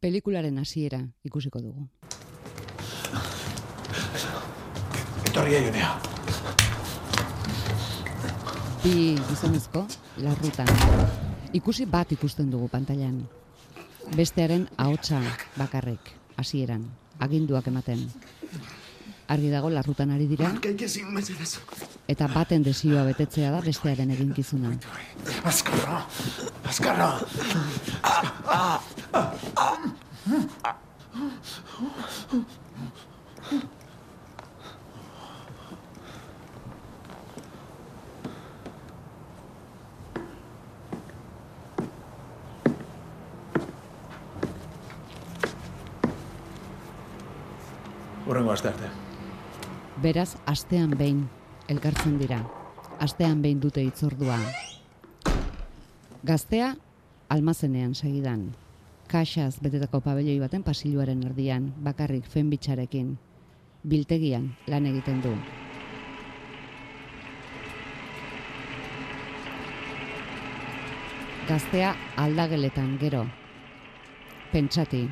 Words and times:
Pelikularen 0.00 0.56
hasiera 0.56 0.98
ikusiko 1.28 1.60
dugu. 1.60 1.82
Etorri 5.28 5.58
aionea. 5.58 5.90
Bi 8.80 8.94
gizonezko 9.28 9.82
larrutan. 10.24 10.72
Ikusi 11.52 11.84
bat 11.84 12.14
ikusten 12.16 12.48
dugu 12.48 12.70
pantailan. 12.72 13.18
Bestearen 14.16 14.64
ahotsa 14.78 15.20
bakarrik 15.58 16.08
hasieran 16.40 16.88
aginduak 17.20 17.68
ematen. 17.68 18.00
Argi 19.28 19.52
dago 19.52 19.68
larrutan 19.68 20.16
ari 20.16 20.26
dira 20.32 20.54
eta 22.10 22.26
baten 22.32 22.64
desioa 22.64 23.04
betetzea 23.12 23.52
da 23.52 23.60
bestearen 23.68 24.16
eginkizuna. 24.16 24.72
Azkarra. 25.44 26.00
Azkarra. 26.72 27.12
Horrengo 48.26 48.52
aste 48.52 48.68
arte. 48.68 48.86
Beraz, 50.02 50.36
astean 50.46 50.90
behin 50.96 51.28
elkartzen 51.68 52.18
dira. 52.20 52.44
Astean 53.00 53.42
behin 53.42 53.60
dute 53.60 53.82
itzordua. 53.82 54.38
Gaztea 56.22 56.74
almazenean 57.28 57.94
segidan. 57.94 58.52
Kaxaz 59.10 59.58
betetako 59.58 59.98
pabelloi 60.04 60.36
baten 60.38 60.62
pasilloaren 60.62 61.24
erdian, 61.26 61.64
bakarrik 61.82 62.28
fenbitxarekin. 62.30 63.16
Biltegian 63.82 64.44
lan 64.70 64.86
egiten 64.86 65.18
du. 65.24 65.32
Gaztea 71.48 71.96
aldageletan 72.22 72.94
gero. 73.00 73.24
Pentsati, 74.52 75.02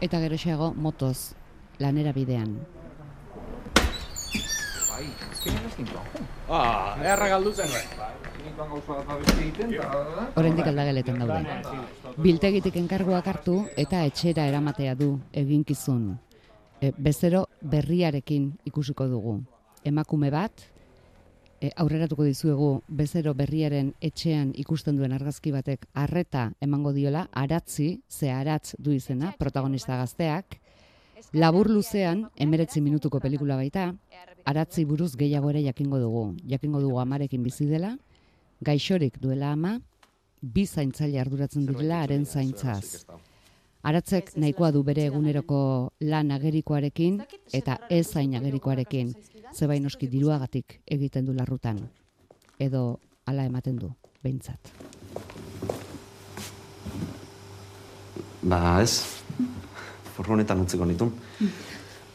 eta 0.00 0.20
geroxeago 0.20 0.72
motoz, 0.74 1.32
lanera 1.78 2.12
bidean. 2.16 2.79
Ah, 6.48 6.96
erra 7.04 7.28
galdu 7.28 7.52
zen. 7.52 7.68
Oraindik 10.36 10.66
aldageletan 10.66 11.22
daude. 11.22 11.60
Biltegitik 12.20 12.76
enkarguak 12.80 13.28
hartu 13.30 13.60
eta 13.76 14.02
etxera 14.08 14.46
eramatea 14.50 14.96
du 14.98 15.12
eginkizun. 15.32 16.10
E, 16.80 16.92
bezero 16.96 17.46
berriarekin 17.60 18.50
ikusiko 18.64 19.06
dugu. 19.08 19.38
Emakume 19.84 20.30
bat, 20.32 20.64
e, 21.60 21.70
aurreratuko 21.76 22.24
dizuegu 22.24 22.70
bezero 22.88 23.34
berriaren 23.36 23.92
etxean 24.00 24.54
ikusten 24.56 24.96
duen 24.96 25.12
argazki 25.12 25.52
batek 25.52 25.86
arreta 25.94 26.50
emango 26.60 26.92
diola, 26.96 27.26
aratzi, 27.32 28.00
ze 28.08 28.32
aratz 28.32 28.74
du 28.78 28.96
izena, 28.96 29.34
protagonista 29.38 29.96
gazteak, 30.00 30.58
labur 31.32 31.70
luzean, 31.70 32.28
emeretzi 32.36 32.80
minutuko 32.80 33.20
pelikula 33.20 33.56
baita, 33.56 33.90
aratzi 34.44 34.84
buruz 34.84 35.14
gehiago 35.16 35.50
ere 35.50 35.62
jakingo 35.64 35.98
dugu. 35.98 36.24
Jakingo 36.46 36.80
dugu 36.80 37.00
amarekin 37.00 37.42
bizi 37.42 37.66
dela, 37.66 37.96
gaixorik 38.60 39.18
duela 39.20 39.52
ama, 39.52 39.78
bi 40.40 40.66
zaintzaile 40.66 41.20
arduratzen 41.20 41.66
direla 41.68 42.02
haren 42.04 42.24
zaintzaz. 42.24 43.04
Aratzek 43.82 44.34
nahikoa 44.36 44.72
du 44.72 44.82
bere 44.84 45.06
eguneroko 45.08 45.60
lan 46.04 46.30
agerikoarekin 46.34 47.20
eta 47.56 47.78
ez 47.88 48.06
zain 48.08 48.34
agerikoarekin, 48.36 49.14
zebain 49.54 49.86
oski 49.86 50.08
diruagatik 50.08 50.80
egiten 50.86 51.24
du 51.24 51.32
larrutan. 51.32 51.80
Edo 52.58 53.00
hala 53.24 53.46
ematen 53.48 53.78
du, 53.80 53.92
behintzat. 54.22 54.74
Ba, 58.42 58.80
ez. 58.82 59.20
Furgonetan 60.16 60.60
utziko 60.60 60.88
nitun. 60.88 61.14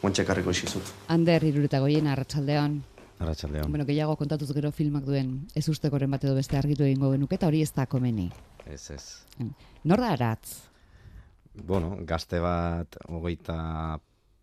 Montxe 0.02 0.24
karriko 0.28 0.52
isizut. 0.52 0.92
Ander 1.12 1.44
irureta 1.44 1.80
goien 1.82 2.06
arratsaldean. 2.06 2.80
Arratxaldeon. 3.16 3.70
Bueno, 3.72 3.86
gehiago 3.88 4.16
kontatuz 4.20 4.50
gero 4.52 4.70
filmak 4.76 5.06
duen 5.08 5.46
ez 5.56 5.64
ustekoren 5.72 6.10
bat 6.12 6.24
edo 6.26 6.34
beste 6.36 6.58
argitu 6.58 6.84
egingo 6.84 7.10
genuke 7.14 7.38
eta 7.38 7.48
hori 7.48 7.62
ez 7.64 7.72
da 7.72 7.86
komeni. 7.88 8.28
Ez, 8.66 8.90
ez. 8.92 9.04
Nor 9.84 10.02
da 10.04 10.12
aratz? 10.12 10.50
Bueno, 11.56 11.94
gazte 12.04 12.42
bat, 12.44 12.98
hogeita 13.08 13.56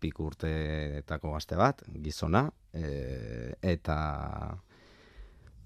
piku 0.02 0.26
urteetako 0.26 1.36
gazte 1.36 1.56
bat, 1.56 1.84
gizona, 2.02 2.48
e, 2.74 3.54
eta 3.62 3.98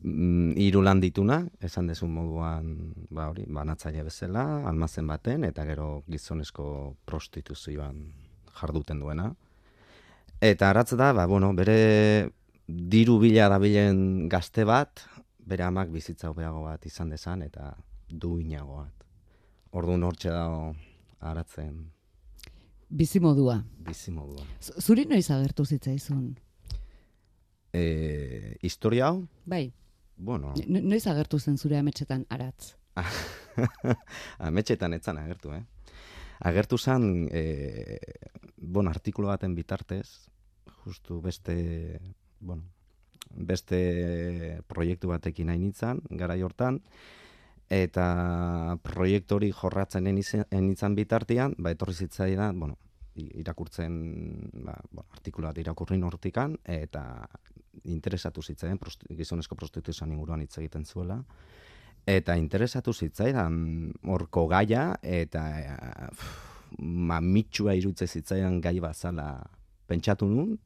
hiru 0.04 0.82
lan 0.82 1.00
dituna, 1.02 1.40
esan 1.60 1.88
dezun 1.90 2.12
moduan, 2.14 2.94
ba 3.10 3.28
hori, 3.30 3.44
banatzaile 3.50 4.04
bezala, 4.06 4.44
almazen 4.68 5.06
baten, 5.10 5.44
eta 5.44 5.64
gero 5.66 6.04
gizonezko 6.10 6.96
prostituzioan 7.04 8.04
jarduten 8.60 9.00
duena. 9.00 9.32
Eta 10.40 10.70
aratz 10.70 10.94
da, 10.94 11.12
ba, 11.12 11.26
bueno, 11.26 11.50
bere 11.54 12.30
diru 12.68 13.18
bila 13.18 13.48
dabilen 13.50 14.28
gazte 14.28 14.64
bat, 14.64 15.02
bere 15.48 15.64
amak 15.64 15.90
bizitza 15.90 16.30
hobeago 16.30 16.62
bat 16.62 16.86
izan 16.86 17.10
dezan, 17.10 17.42
eta 17.42 17.72
duinago 18.08 18.76
bat. 18.84 19.06
Orduan 19.72 20.04
hortxe 20.04 20.30
dago 20.30 20.74
aratzen 21.20 21.90
Bizimodua. 22.88 23.58
bizimodua. 23.84 24.44
Zuri 24.80 25.04
noiz 25.04 25.26
agertu 25.30 25.64
zitzaizun? 25.66 26.38
E, 27.74 28.56
historia 28.62 29.08
hau, 29.10 29.26
Bai, 29.44 29.72
bueno, 30.18 30.52
no- 30.66 30.80
noiz 30.82 31.06
agertu 31.06 31.38
zen 31.38 31.56
zure 31.58 31.78
ametsetan 31.78 32.26
aratz? 32.28 32.74
ametxetan 34.38 34.94
etzan 34.94 35.18
agertu, 35.18 35.52
eh? 35.54 35.62
Agertu 36.40 36.78
zen, 36.78 37.28
e, 37.32 37.98
bueno, 38.56 38.90
artikulu 38.90 39.28
baten 39.30 39.54
bitartez, 39.54 40.28
justu 40.84 41.20
beste, 41.22 42.00
bueno, 42.40 42.62
beste 43.30 44.62
proiektu 44.66 45.08
batekin 45.10 45.50
hain 45.50 45.62
nintzen, 45.66 46.02
gara 46.10 46.36
hortan, 46.44 46.80
eta 47.68 48.78
proiektu 48.82 49.36
hori 49.36 49.50
jorratzen 49.52 50.06
enitzen 50.06 50.94
bitartean, 50.94 51.54
ba, 51.58 51.74
etorri 51.74 51.94
zitzaidan, 51.94 52.58
bueno, 52.58 52.78
irakurtzen, 53.40 53.94
ba, 54.64 54.76
bueno, 54.90 55.08
artikulu 55.12 55.48
bat 55.48 55.58
irakurrin 55.58 56.04
hortikan, 56.04 56.56
eta 56.64 57.02
interesatu 57.84 58.42
zitzaidan, 58.42 58.78
prosti, 58.78 59.14
gizonezko 59.18 59.56
prostituzioan 59.58 60.12
inguruan 60.12 60.42
hitz 60.42 60.58
egiten 60.58 60.84
zuela, 60.86 61.18
eta 62.08 62.36
interesatu 62.40 62.92
zitzaidan 62.92 63.58
horko 64.08 64.46
gaia, 64.48 64.90
eta 65.02 65.44
eh, 65.60 66.08
pff, 66.12 66.46
mamitsua 66.78 67.74
irutze 67.78 68.06
zitzaidan 68.06 68.60
gai 68.60 68.78
bazala 68.80 69.28
pentsatu 69.88 70.28
nun, 70.28 70.56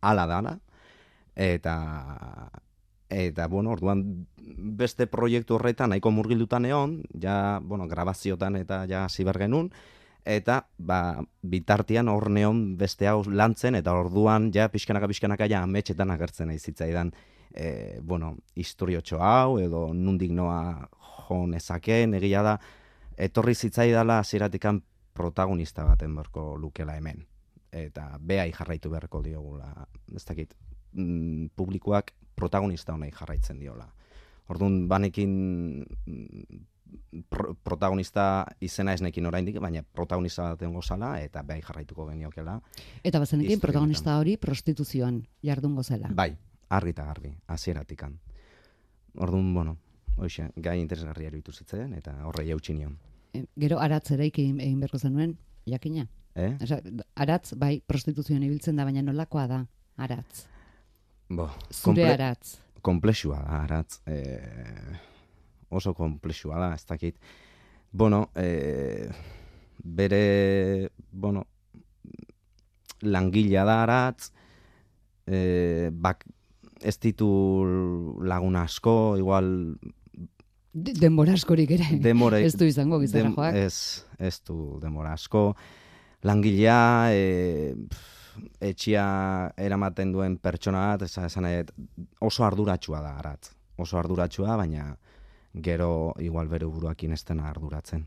ala 0.00 0.26
dala, 0.30 0.56
eta 1.34 1.76
eta 3.10 3.48
bueno, 3.50 3.72
orduan 3.74 4.04
beste 4.78 5.08
proiektu 5.10 5.56
horretan 5.56 5.90
nahiko 5.90 6.12
murgildutan 6.14 6.68
egon, 6.68 7.00
ja, 7.20 7.58
bueno, 7.62 7.88
grabaziotan 7.90 8.56
eta 8.60 8.84
ja 8.86 9.04
hasi 9.04 9.26
behar 9.26 9.40
genuen, 9.42 9.72
eta 10.24 10.62
ba, 10.78 11.20
bitartean 11.42 12.08
hor 12.08 12.28
neon 12.30 12.76
beste 12.78 13.08
hau 13.08 13.22
lantzen, 13.26 13.74
eta 13.74 13.94
orduan 13.96 14.50
ja 14.54 14.68
pixkanaka 14.68 15.08
pixkanaka 15.08 15.48
ja 15.50 15.62
ametxetan 15.62 16.10
agertzen 16.10 16.50
nahi 16.50 16.58
zitzaidan, 16.58 17.12
e, 17.54 18.00
bueno, 18.02 18.36
historiotxo 18.56 19.20
hau, 19.22 19.58
edo 19.58 19.88
nundik 19.94 20.32
noa 20.32 20.88
jo 21.28 21.46
nezakeen, 21.46 22.14
egia 22.18 22.42
da, 22.46 22.58
etorri 23.16 23.54
zitzaidala 23.54 24.20
hasieratik 24.20 24.66
protagonista 25.14 25.84
baten 25.84 26.14
berko 26.16 26.56
lukela 26.56 26.96
hemen. 26.96 27.26
Eta 27.72 28.18
behai 28.18 28.50
jarraitu 28.52 28.90
beharko 28.90 29.22
diogula, 29.22 29.86
ez 30.16 30.24
dakit, 30.24 30.54
mm, 30.92 31.50
publikoak 31.56 32.12
protagonista 32.34 32.94
honei 32.94 33.10
jarraitzen 33.10 33.58
diola. 33.58 33.86
Orduan, 34.50 34.88
banekin 34.88 35.84
pro, 37.28 37.54
protagonista 37.54 38.44
izena 38.60 38.92
ez 38.92 39.02
nekin 39.02 39.26
oraindik, 39.26 39.58
baina 39.60 39.82
protagonista 39.82 40.52
egongo 40.58 40.82
zala, 40.82 41.20
eta 41.20 41.42
behai 41.42 41.62
jarraituko 41.62 42.06
geniokela. 42.10 42.60
Eta 43.04 43.20
bazenekin 43.22 43.60
protagonista 43.60 44.18
hori 44.18 44.36
prostituzioan 44.36 45.22
jardungo 45.42 45.82
zela. 45.82 46.08
Bai, 46.14 46.36
argi 46.68 46.90
eta 46.96 47.04
garbi, 47.04 47.34
hasieratik 47.46 48.04
Orduan, 49.18 49.54
bueno, 49.54 49.76
hoxe, 50.16 50.50
gai 50.56 50.78
interesgarria 50.80 51.28
iruditu 51.32 51.52
zitzaidan, 51.52 51.94
eta 51.98 52.12
horre 52.28 52.44
jautsi 52.46 52.74
nion. 52.74 52.96
E, 53.34 53.44
Gero 53.58 53.80
aratz 53.82 54.12
ere 54.14 54.28
egin 54.28 54.78
beharko 54.78 54.98
zenuen, 54.98 55.36
jakina. 55.66 56.06
Eh? 56.38 56.54
Osa, 56.62 56.78
aratz, 57.16 57.54
bai, 57.58 57.80
prostituzioan 57.86 58.44
ibiltzen 58.46 58.76
da, 58.78 58.84
baina 58.86 59.02
nolakoa 59.02 59.46
da, 59.50 59.66
aratz. 59.96 60.44
Bo, 61.28 61.48
Zure 61.70 61.82
komple- 61.82 62.12
aratz. 62.14 62.58
Komplexua 62.82 63.40
aratz. 63.60 64.00
E, 64.06 64.16
oso 65.70 65.94
komplexua 65.94 66.58
da, 66.58 66.74
ez 66.74 66.84
dakit. 66.86 67.16
Bueno, 67.92 68.30
e, 68.34 69.08
bere, 69.82 70.90
bueno, 71.10 71.46
langilea 73.02 73.64
da 73.64 73.82
aratz, 73.82 74.30
e, 75.26 75.90
bak, 75.92 76.26
ez 76.80 76.96
ditu 77.00 77.30
lagun 78.22 78.56
asko, 78.56 79.16
igual 79.18 79.76
De- 80.72 80.94
Denbora 80.94 81.34
askorik 81.34 81.72
ere. 81.74 81.98
demora... 81.98 82.38
Ez 82.38 82.54
du 82.54 82.64
izango 82.64 83.00
gizara 83.02 83.32
joak. 83.34 83.56
Ez, 83.58 84.04
ez 84.18 84.36
du 84.46 84.78
demora 84.80 85.16
asko. 85.18 85.56
Langilea, 86.22 87.10
e, 87.10 87.74
etxia 88.62 89.50
eramaten 89.58 90.12
duen 90.14 90.36
pertsona 90.38 90.92
bat, 90.92 91.02
esan, 91.08 91.26
esan 91.26 91.48
oso 92.20 92.44
arduratsua 92.46 93.00
da 93.02 93.16
aratz. 93.18 93.50
Oso 93.82 93.98
arduratsua, 93.98 94.54
baina 94.60 94.92
gero 95.54 96.14
igual 96.18 96.48
bere 96.48 96.66
buruakin 96.66 97.12
ez 97.12 97.24
dena 97.24 97.48
arduratzen. 97.50 98.06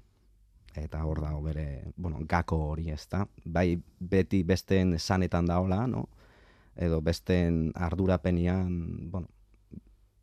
Eta 0.76 1.04
hor 1.06 1.22
dago 1.22 1.42
bere, 1.44 1.94
bueno, 1.96 2.20
gako 2.28 2.58
hori 2.72 2.90
ez 2.90 3.06
da. 3.10 3.28
Bai, 3.46 3.78
beti 4.00 4.42
besteen 4.44 4.94
esanetan 4.98 5.46
daola, 5.46 5.86
no? 5.88 6.08
Edo 6.76 7.02
besteen 7.02 7.72
ardurapenian, 7.76 9.12
bueno, 9.12 9.28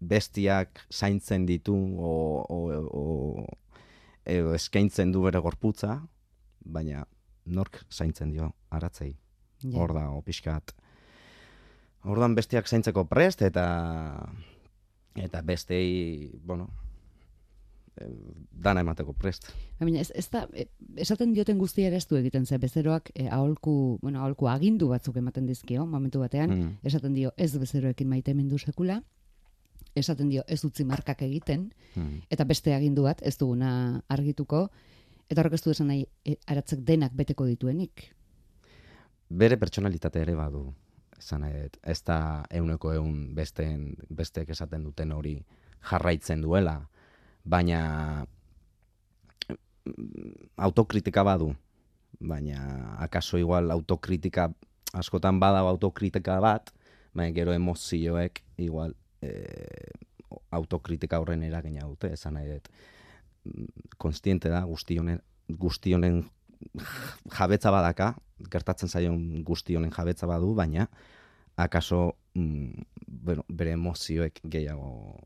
bestiak 0.00 0.80
zaintzen 0.90 1.46
ditu 1.46 1.76
o, 1.76 2.12
o, 2.48 2.58
o, 2.90 3.46
edo 4.24 4.54
eskaintzen 4.56 5.12
du 5.12 5.22
bere 5.22 5.38
gorputza, 5.38 6.00
baina 6.64 7.04
nork 7.44 7.84
zaintzen 7.90 8.32
dio 8.32 8.50
aratzei. 8.70 9.12
Ja. 9.62 9.76
Hor 9.78 9.94
da, 9.94 10.08
pixkat. 10.24 10.74
Ordan 12.08 12.34
bestiak 12.34 12.66
zaintzeko 12.66 13.04
prest 13.04 13.42
eta 13.44 13.66
eta 15.20 15.42
bestei, 15.44 16.30
bueno, 16.46 16.70
dana 18.52 18.80
emateko 18.80 19.12
prest. 19.12 19.46
Baina 19.80 20.00
ez, 20.00 20.10
ez 20.14 20.26
da, 20.30 20.46
e, 20.52 20.66
esaten 20.96 21.32
dioten 21.34 21.58
guztia 21.58 21.88
ere 21.88 21.96
ez 21.96 22.06
du 22.08 22.16
egiten 22.16 22.46
ze, 22.46 22.58
bezeroak 22.58 23.10
e, 23.14 23.28
aholku, 23.28 23.98
bueno, 24.02 24.20
aholku 24.20 24.48
agindu 24.48 24.88
batzuk 24.88 25.16
ematen 25.16 25.46
dizkio, 25.46 25.86
momentu 25.86 26.20
batean, 26.20 26.50
Mm. 26.50 26.76
esaten 26.82 27.14
dio 27.14 27.32
ez 27.36 27.56
bezeroekin 27.58 28.08
maite 28.08 28.34
mindu 28.34 28.58
sekula, 28.58 29.02
esaten 29.94 30.28
dio 30.28 30.44
ez 30.46 30.64
utzi 30.64 30.84
markak 30.84 31.22
egiten, 31.22 31.72
Mm. 31.96 32.22
eta 32.30 32.44
beste 32.44 32.74
agindu 32.74 33.02
bat 33.02 33.20
ez 33.22 33.36
duguna 33.38 34.02
argituko, 34.08 34.70
eta 35.28 35.40
horrek 35.40 35.54
ez 35.54 35.62
du 35.62 35.70
esan 35.70 35.86
nahi 35.86 36.06
e, 36.24 36.36
aratzek 36.46 36.80
denak 36.80 37.12
beteko 37.14 37.44
dituenik. 37.46 38.14
Bere 39.30 39.56
pertsonalitate 39.56 40.20
ere 40.20 40.34
badu. 40.34 40.72
Esan 41.18 41.44
ez 41.44 42.02
da 42.02 42.44
euneko 42.50 42.92
eun 42.94 43.34
besteen, 43.34 43.94
besteek 44.08 44.48
esaten 44.50 44.82
duten 44.84 45.12
hori 45.12 45.44
jarraitzen 45.90 46.40
duela, 46.40 46.88
baina 47.44 48.26
autokritika 50.56 51.24
badu, 51.24 51.54
baina 52.20 52.96
akaso 53.00 53.38
igual 53.38 53.70
autokritika 53.70 54.50
askotan 54.92 55.40
badago 55.40 55.68
autokritika 55.68 56.40
bat, 56.40 56.72
baina 57.14 57.34
gero 57.34 57.52
emozioek 57.52 58.42
igual 58.58 58.94
e, 59.22 59.30
autokritika 60.50 61.20
horren 61.20 61.42
eragina 61.42 61.86
dute, 61.88 62.12
esan 62.14 62.36
nahi 62.38 62.50
dut. 62.52 62.68
Konstiente 63.98 64.50
da 64.52 64.62
guzti 64.68 64.98
honen, 65.00 65.20
guzti 65.48 65.94
honen 65.96 66.22
jabetza 67.38 67.72
badaka, 67.72 68.12
gertatzen 68.52 68.88
zaion 68.88 69.42
guzti 69.44 69.76
honen 69.78 69.92
jabetza 69.96 70.28
badu, 70.28 70.52
baina 70.54 70.86
akaso 71.56 72.16
mm, 72.34 72.84
bueno, 73.06 73.44
bere 73.48 73.72
emozioek 73.76 74.40
gehiago 74.44 75.20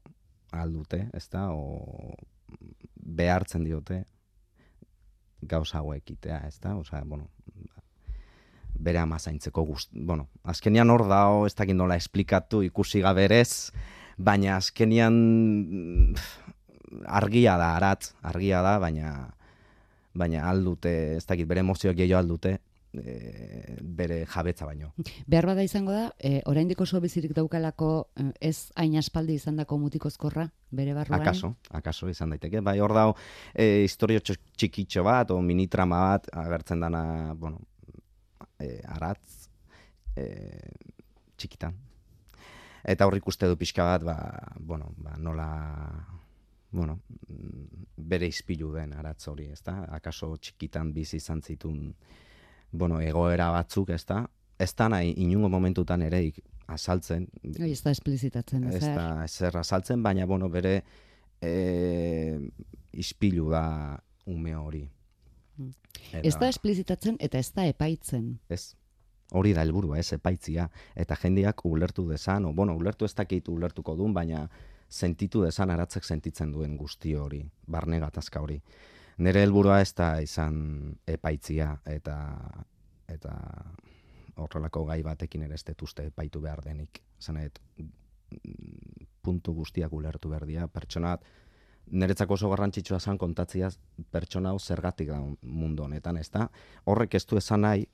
aldute, 0.62 1.08
ez 1.14 1.26
da, 1.32 1.48
o 1.52 2.14
behartzen 2.94 3.64
diote 3.64 4.04
gauza 5.44 5.80
hauek 5.80 6.02
egitea, 6.04 6.40
ez 6.48 6.58
da, 6.62 6.74
osea, 6.76 7.02
bueno, 7.04 7.28
bere 8.74 8.98
ama 8.98 9.18
zaintzeko 9.18 9.64
gust, 9.64 9.90
bueno, 9.94 10.28
azkenian 10.42 10.90
hor 10.90 11.06
dao, 11.08 11.44
ez 11.46 11.54
dakit 11.54 11.76
nola 11.76 11.98
esplikatu 12.00 12.62
ikusi 12.64 13.02
gaberez, 13.04 13.72
baina 14.16 14.56
azkenian 14.56 15.16
argia 17.06 17.58
da, 17.60 17.74
aratz, 17.76 18.14
argia 18.22 18.62
da, 18.64 18.78
baina 18.82 19.14
baina 20.14 20.44
aldute, 20.48 21.16
ez 21.18 21.24
dakit, 21.26 21.46
bere 21.50 21.64
emozioak 21.64 21.96
gehiago 21.98 22.20
aldute, 22.20 22.58
e, 22.94 23.76
bere 23.82 24.25
jabetza 24.26 24.67
baino. 24.67 24.93
Behar 25.26 25.46
bada 25.46 25.62
izango 25.62 25.93
da, 25.93 26.12
e, 26.19 26.41
oraindik 26.46 26.81
oso 26.81 27.00
bizirik 27.00 27.35
daukalako 27.37 28.08
e, 28.17 28.31
ez 28.41 28.70
hain 28.76 28.96
aspaldi 28.99 29.35
izandako 29.35 29.79
mutikozkorra 29.79 30.49
bere 30.70 30.94
barruan. 30.94 31.20
Akaso, 31.20 31.55
akaso 31.70 32.08
izan 32.08 32.31
daiteke. 32.35 32.61
Bai, 32.61 32.79
hor 32.81 32.94
dago, 32.94 33.17
e, 33.55 33.85
historio 33.85 34.20
txo- 34.20 34.38
txikitxo 34.56 35.02
bat, 35.06 35.31
o 35.31 35.41
minitrama 35.43 36.00
bat, 36.11 36.29
agertzen 36.32 36.81
dana, 36.81 37.35
bueno, 37.35 37.61
e, 38.58 38.81
aratz, 38.88 39.49
e, 40.17 40.29
txikitan. 41.37 41.75
Eta 42.85 43.06
hor 43.06 43.17
ikuste 43.17 43.49
du 43.49 43.56
pixka 43.56 43.85
bat, 43.85 44.02
ba, 44.05 44.17
bueno, 44.61 44.93
ba, 45.00 45.17
nola, 45.17 45.49
bueno, 46.75 46.99
bere 47.96 48.26
izpilu 48.29 48.73
den 48.75 48.93
aratz 48.93 49.29
hori, 49.31 49.46
ezta? 49.55 49.79
Akaso 49.96 50.35
txikitan 50.37 50.93
bizi 50.93 51.17
izan 51.17 51.41
zitun, 51.41 51.94
bueno, 52.74 53.00
egoera 53.00 53.50
batzuk, 53.54 53.90
ezta? 53.94 54.24
Ez 54.58 54.72
da 54.78 54.88
nahi 54.88 55.14
inungo 55.16 55.48
momentutan 55.48 56.02
ere 56.02 56.22
ik- 56.28 56.42
azaltzen, 56.66 57.26
Oi, 57.60 57.70
ez 57.72 57.82
da 57.84 57.90
esplizitatzen, 57.92 58.64
ez 58.64 58.74
ez 58.76 58.84
da. 58.86 58.94
da 58.94 59.24
ezer 59.24 59.56
azaltzen, 59.60 60.02
baina 60.02 60.24
bueno, 60.26 60.48
bere 60.48 60.82
e, 61.40 62.38
ispilu 62.92 63.50
da 63.50 63.98
ume 64.26 64.54
hori. 64.56 64.84
Mm. 65.58 65.70
Eta, 66.12 66.22
Ez 66.28 66.36
da 66.40 66.48
esplizitatzen 66.48 67.16
eta 67.20 67.38
ez 67.38 67.52
da 67.54 67.66
epaitzen. 67.66 68.38
ez. 68.48 68.74
Hori 69.34 69.52
da 69.56 69.62
helburua, 69.64 69.98
ez 69.98 70.12
epaitzia 70.12 70.68
eta 70.94 71.16
jendeak 71.16 71.64
ulertu 71.64 72.06
dezan, 72.08 72.44
o 72.44 72.52
bueno, 72.52 72.76
ulertu 72.76 73.04
ez 73.04 73.14
dakit 73.14 73.48
ulertuko 73.48 73.96
duen, 73.96 74.12
baina 74.14 74.48
sentitu 74.88 75.42
dezan 75.42 75.70
aratzek 75.70 76.04
sentitzen 76.04 76.52
duen 76.52 76.76
guzti 76.76 77.14
hori, 77.14 77.40
barne 77.66 77.98
gatazka 77.98 78.40
hori. 78.40 78.60
Nere 79.19 79.44
helburua 79.44 79.81
ez 79.81 79.93
da 79.94 80.20
izan 80.22 80.96
epaitzia 81.06 81.76
eta 81.87 82.16
eta 83.08 83.34
horrelako 84.43 84.84
gai 84.88 85.02
batekin 85.06 85.44
ere 85.46 85.55
ez 85.55 85.62
dut 85.64 85.82
uste 85.87 86.08
epaitu 86.11 86.40
behar 86.43 86.62
denik. 86.64 87.00
Dut, 87.26 87.61
mm, 87.78 89.06
puntu 89.22 89.55
guztiak 89.55 89.93
ulertu 89.93 90.29
behar 90.29 90.46
dira, 90.46 90.67
pertsona 90.69 91.15
bat, 91.15 91.24
niretzako 91.86 92.34
oso 92.34 92.50
garrantzitsua 92.50 92.98
zen 93.00 93.19
kontatzia 93.19 93.70
pertsona 94.10 94.50
hau 94.50 94.58
zergatik 94.58 95.08
da 95.08 95.20
mundu 95.43 95.84
honetan, 95.84 96.17
ez 96.17 96.31
da? 96.31 96.48
Horrek 96.84 97.15
ez 97.15 97.24
du 97.27 97.38
esan 97.38 97.65
nahi, 97.65 97.86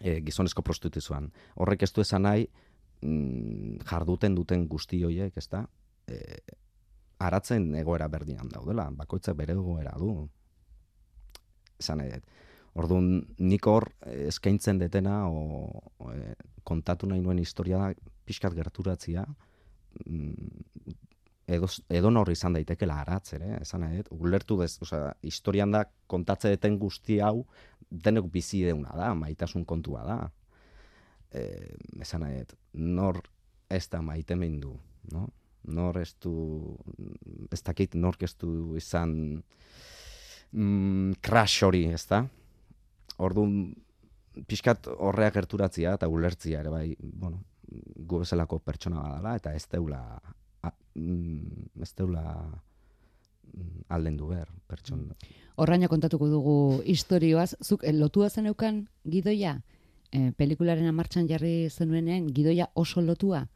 e, 0.00 0.20
gizonezko 0.20 0.62
prostituzioan, 0.62 1.30
horrek 1.56 1.82
ez 1.82 1.92
du 1.92 2.02
esan 2.04 2.22
nahi, 2.28 2.48
mm, 3.02 3.82
jarduten 3.88 4.34
duten 4.34 4.68
guzti 4.68 5.02
horiek, 5.04 5.36
ez 5.36 5.48
da? 5.48 5.66
E, 6.06 6.38
aratzen 7.26 7.74
egoera 7.78 8.08
berdinan 8.12 8.50
daudela, 8.52 8.88
bakoitzak 8.96 9.36
bere 9.38 9.56
egoera 9.58 9.94
du. 9.98 10.12
Esan 11.80 12.04
dut. 12.04 12.40
Orduan, 12.78 13.08
nik 13.44 13.66
hor 13.68 13.90
eh, 14.06 14.28
eskaintzen 14.30 14.78
detena 14.80 15.26
o, 15.28 15.68
o 16.00 16.12
e, 16.14 16.34
kontatu 16.64 17.08
nahi 17.08 17.20
nuen 17.20 17.42
historia 17.42 17.82
da 17.82 18.12
pixkat 18.24 18.54
gerturatzia 18.56 19.26
mm, 20.06 20.94
edo, 21.52 21.68
edo 21.92 22.12
nor 22.14 22.30
izan 22.32 22.56
daitekela 22.56 22.96
aratz 23.02 23.34
ere, 23.36 23.58
esan 23.60 23.84
dut, 23.92 24.08
ulertu 24.16 24.56
dez, 24.62 24.72
osea, 24.84 25.12
historian 25.26 25.74
da 25.74 25.84
kontatze 26.08 26.54
deten 26.54 26.78
guzti 26.80 27.20
hau 27.20 27.44
denek 27.90 28.30
bizi 28.32 28.62
deuna 28.64 28.96
da, 28.96 29.12
maitasun 29.18 29.66
kontua 29.68 30.06
da. 30.08 30.18
E, 31.32 31.44
esan 32.00 32.24
dut, 32.24 32.56
nor 32.72 33.20
ez 33.72 33.84
da 33.92 34.00
maite 34.04 34.36
du, 34.60 34.78
no? 35.12 35.28
Nor 35.64 35.98
ez 36.00 36.14
du, 36.22 36.32
ez 37.52 37.60
dakit 37.62 37.94
nork 37.94 38.22
ez 38.26 38.34
du 38.34 38.74
izan 38.76 39.12
mm, 40.50 41.20
crash 41.22 41.62
hori, 41.62 41.84
ez 41.94 42.04
da? 42.10 42.24
Orduan, 43.22 43.72
pixkat 44.48 44.88
horrea 44.96 45.30
gerturatzia 45.34 45.94
eta 45.98 46.08
ulertzia 46.08 46.60
ere 46.64 46.72
bai, 46.72 46.86
bueno, 46.98 47.44
gu 47.96 48.22
bezalako 48.24 48.58
pertsona 48.64 49.02
badala 49.02 49.36
eta 49.38 49.54
ez 49.54 49.64
deula 49.70 50.00
a, 50.62 50.72
mm, 50.94 51.82
ez 51.82 51.92
deula 51.98 52.24
mm, 53.52 53.86
aldendu 53.88 54.28
behar 54.32 54.50
pertsona. 54.68 55.14
Horraina 55.60 55.88
kontatuko 55.88 56.28
dugu 56.32 56.56
istorioaz, 56.88 57.54
zuk 57.62 57.84
eh, 57.84 57.92
lotua 57.92 58.30
zeneukan 58.30 58.86
gidoia? 59.04 59.58
E, 60.12 60.30
pelikularen 60.36 60.88
amartxan 60.88 61.28
jarri 61.28 61.70
zenuenean 61.70 62.26
gidoia 62.36 62.68
oso 62.76 63.00
lotua? 63.00 63.46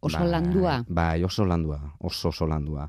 Oso 0.00 0.18
Bai, 0.18 0.30
landua? 0.30 0.84
Bai, 0.88 1.24
oso 1.24 1.44
landua, 1.44 1.80
oso 1.98 2.28
oso 2.28 2.46
landua. 2.46 2.88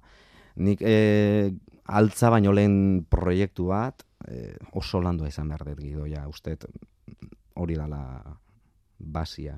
Nik 0.58 0.82
e, 0.82 1.54
altza 1.86 2.30
baino 2.34 2.52
lehen 2.54 3.06
proiektu 3.10 3.70
bat, 3.72 4.04
e, 4.28 4.58
oso 4.74 5.02
landua 5.02 5.30
izan 5.32 5.50
behar 5.50 5.66
dut 5.70 5.82
gidoia, 5.82 6.28
uste 6.28 6.58
hori 7.56 7.76
dala 7.76 8.02
basia. 9.00 9.58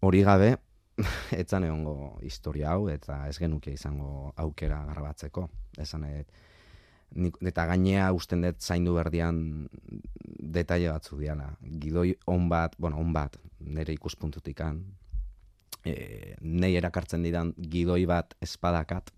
hori 0.00 0.22
gabe, 0.22 0.56
etzan 1.42 1.64
egongo 1.64 2.18
historia 2.22 2.74
hau, 2.74 2.88
eta 2.88 3.26
ez 3.28 3.38
genuke 3.38 3.72
izango 3.72 4.32
aukera 4.36 4.84
grabatzeko. 4.86 5.48
Esan, 5.78 6.04
et, 6.04 6.30
nik, 7.14 7.38
eta 7.42 7.66
gainea 7.66 8.12
usten 8.12 8.42
dut 8.42 8.60
zaindu 8.62 8.94
berdian 8.94 9.68
detaile 10.38 10.92
batzu 10.92 11.18
diana. 11.18 11.50
Gidoi 11.82 12.14
on 12.26 12.48
bat, 12.48 12.76
bueno, 12.78 12.98
on 13.02 13.12
bat, 13.12 13.38
nire 13.58 13.94
ikuspuntutikan, 13.94 14.82
e, 15.84 16.34
nei 16.40 16.74
erakartzen 16.76 17.22
didan 17.22 17.52
gidoi 17.70 18.04
bat 18.06 18.34
espadakat, 18.42 19.12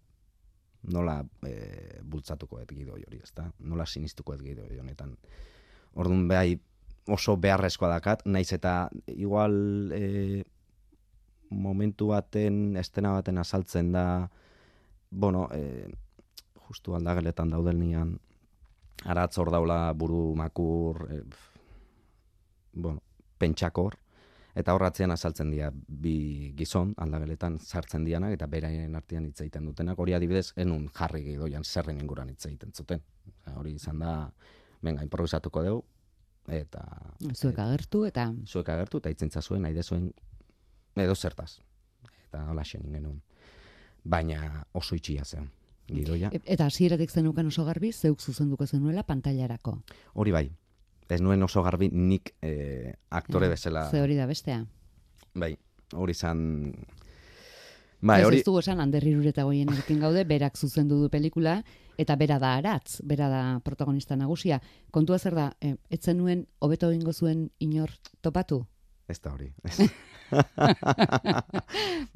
nola 0.93 1.21
e, 1.47 2.01
bultzatuko 2.03 2.61
et 2.63 2.73
gidoi 2.73 3.03
hori, 3.07 3.21
ezta? 3.23 3.51
Nola 3.61 3.87
sinistuko 3.87 4.35
et 4.35 4.43
gidoi 4.45 4.79
honetan. 4.81 5.17
Orduan 5.95 6.27
behai 6.29 6.59
oso 7.11 7.37
beharrezkoa 7.41 7.91
dakat, 7.97 8.25
naiz 8.27 8.53
eta 8.55 8.89
igual 9.13 9.93
e, 9.93 10.45
momentu 11.51 12.11
baten, 12.13 12.77
estena 12.79 13.13
baten 13.19 13.39
azaltzen 13.39 13.93
da, 13.93 14.05
bueno, 15.11 15.49
e, 15.53 15.89
justu 16.69 16.95
aldageletan 16.95 17.51
dauden 17.51 17.81
nian, 17.81 18.15
aratz 19.05 19.37
hor 19.39 19.51
daula 19.51 19.81
buru 19.99 20.35
makur, 20.39 21.07
e, 21.11 21.23
bueno, 22.73 23.03
pentsakor, 23.39 23.99
eta 24.55 24.75
horratzean 24.75 25.11
azaltzen 25.15 25.51
dira 25.53 25.71
bi 25.75 26.53
gizon 26.59 26.95
aldageletan 26.99 27.59
sartzen 27.59 28.05
dianak 28.05 28.35
eta 28.35 28.47
beraien 28.51 28.97
artean 28.97 29.27
hitz 29.27 29.41
egiten 29.41 29.67
dutenak. 29.71 29.99
Hori 29.99 30.15
adibidez 30.15 30.53
enun 30.57 30.89
jarri 30.97 31.23
gidoian 31.25 31.65
zerren 31.65 32.01
inguran 32.01 32.31
hitz 32.31 32.47
egiten 32.47 32.73
zuten. 32.75 33.03
Hori 33.57 33.75
izan 33.75 33.99
da 33.99 34.15
venga 34.83 35.05
improvisatuko 35.07 35.63
dugu 35.65 35.85
eta 36.51 36.83
zuek 37.35 37.59
agertu 37.63 38.05
eta 38.09 38.31
zuek 38.47 38.69
agertu 38.69 38.99
eta 38.99 39.11
itzentza 39.13 39.43
zuen 39.43 39.63
nahi 39.63 39.83
zuen 39.83 40.13
edo 40.97 41.15
zertaz. 41.15 41.61
Eta 42.29 42.45
hola 42.51 42.63
genuen. 42.65 43.23
Baina 44.05 44.65
oso 44.73 44.95
itxia 44.95 45.25
zen 45.25 45.51
gidoia. 45.91 46.31
E- 46.33 46.43
eta 46.45 46.67
hasieratik 46.67 47.11
zenukan 47.11 47.47
oso 47.47 47.65
garbi 47.65 47.93
zeuk 47.93 48.21
zuzenduko 48.21 48.67
zenuela 48.67 49.03
pantailarako 49.03 49.83
hori 50.15 50.33
bai 50.33 50.51
ez 51.11 51.21
nuen 51.21 51.43
oso 51.43 51.63
garbi 51.63 51.89
nik 51.93 52.35
eh, 52.43 52.93
aktore 53.11 53.47
Ja, 53.47 53.51
bezala 53.57 53.91
ze 53.91 54.01
hori 54.01 54.17
da 54.17 54.27
bestea 54.27 54.65
bai 55.35 55.57
hori 55.95 56.13
izan 56.15 56.73
bai 58.01 58.23
hori 58.25 58.39
ez 58.41 58.45
dugu 58.47 58.61
esan 58.63 58.81
Ander 58.81 59.05
Irureta 59.05 59.43
goienekin 59.45 59.99
gaude, 60.01 60.25
berak 60.25 60.57
zuzendu 60.57 60.97
du 61.03 61.09
pelikula, 61.13 61.59
eta 61.99 62.17
bera 62.17 62.39
da 62.41 62.55
aratz, 62.57 63.01
bera 63.05 63.27
da 63.29 63.61
protagonista 63.63 64.17
nagusia. 64.17 64.57
Kontua 64.91 65.19
zer 65.19 65.35
da, 65.35 65.51
eh, 65.61 65.75
ez 65.91 65.99
zenuen 66.01 66.47
hobeto 66.61 66.89
egingo 66.91 67.13
zuen 67.13 67.51
inor 67.59 67.91
topatu? 68.23 68.63
Ez 69.07 69.21
da 69.21 69.35
hori. 69.35 69.51
Ez. 69.65 69.91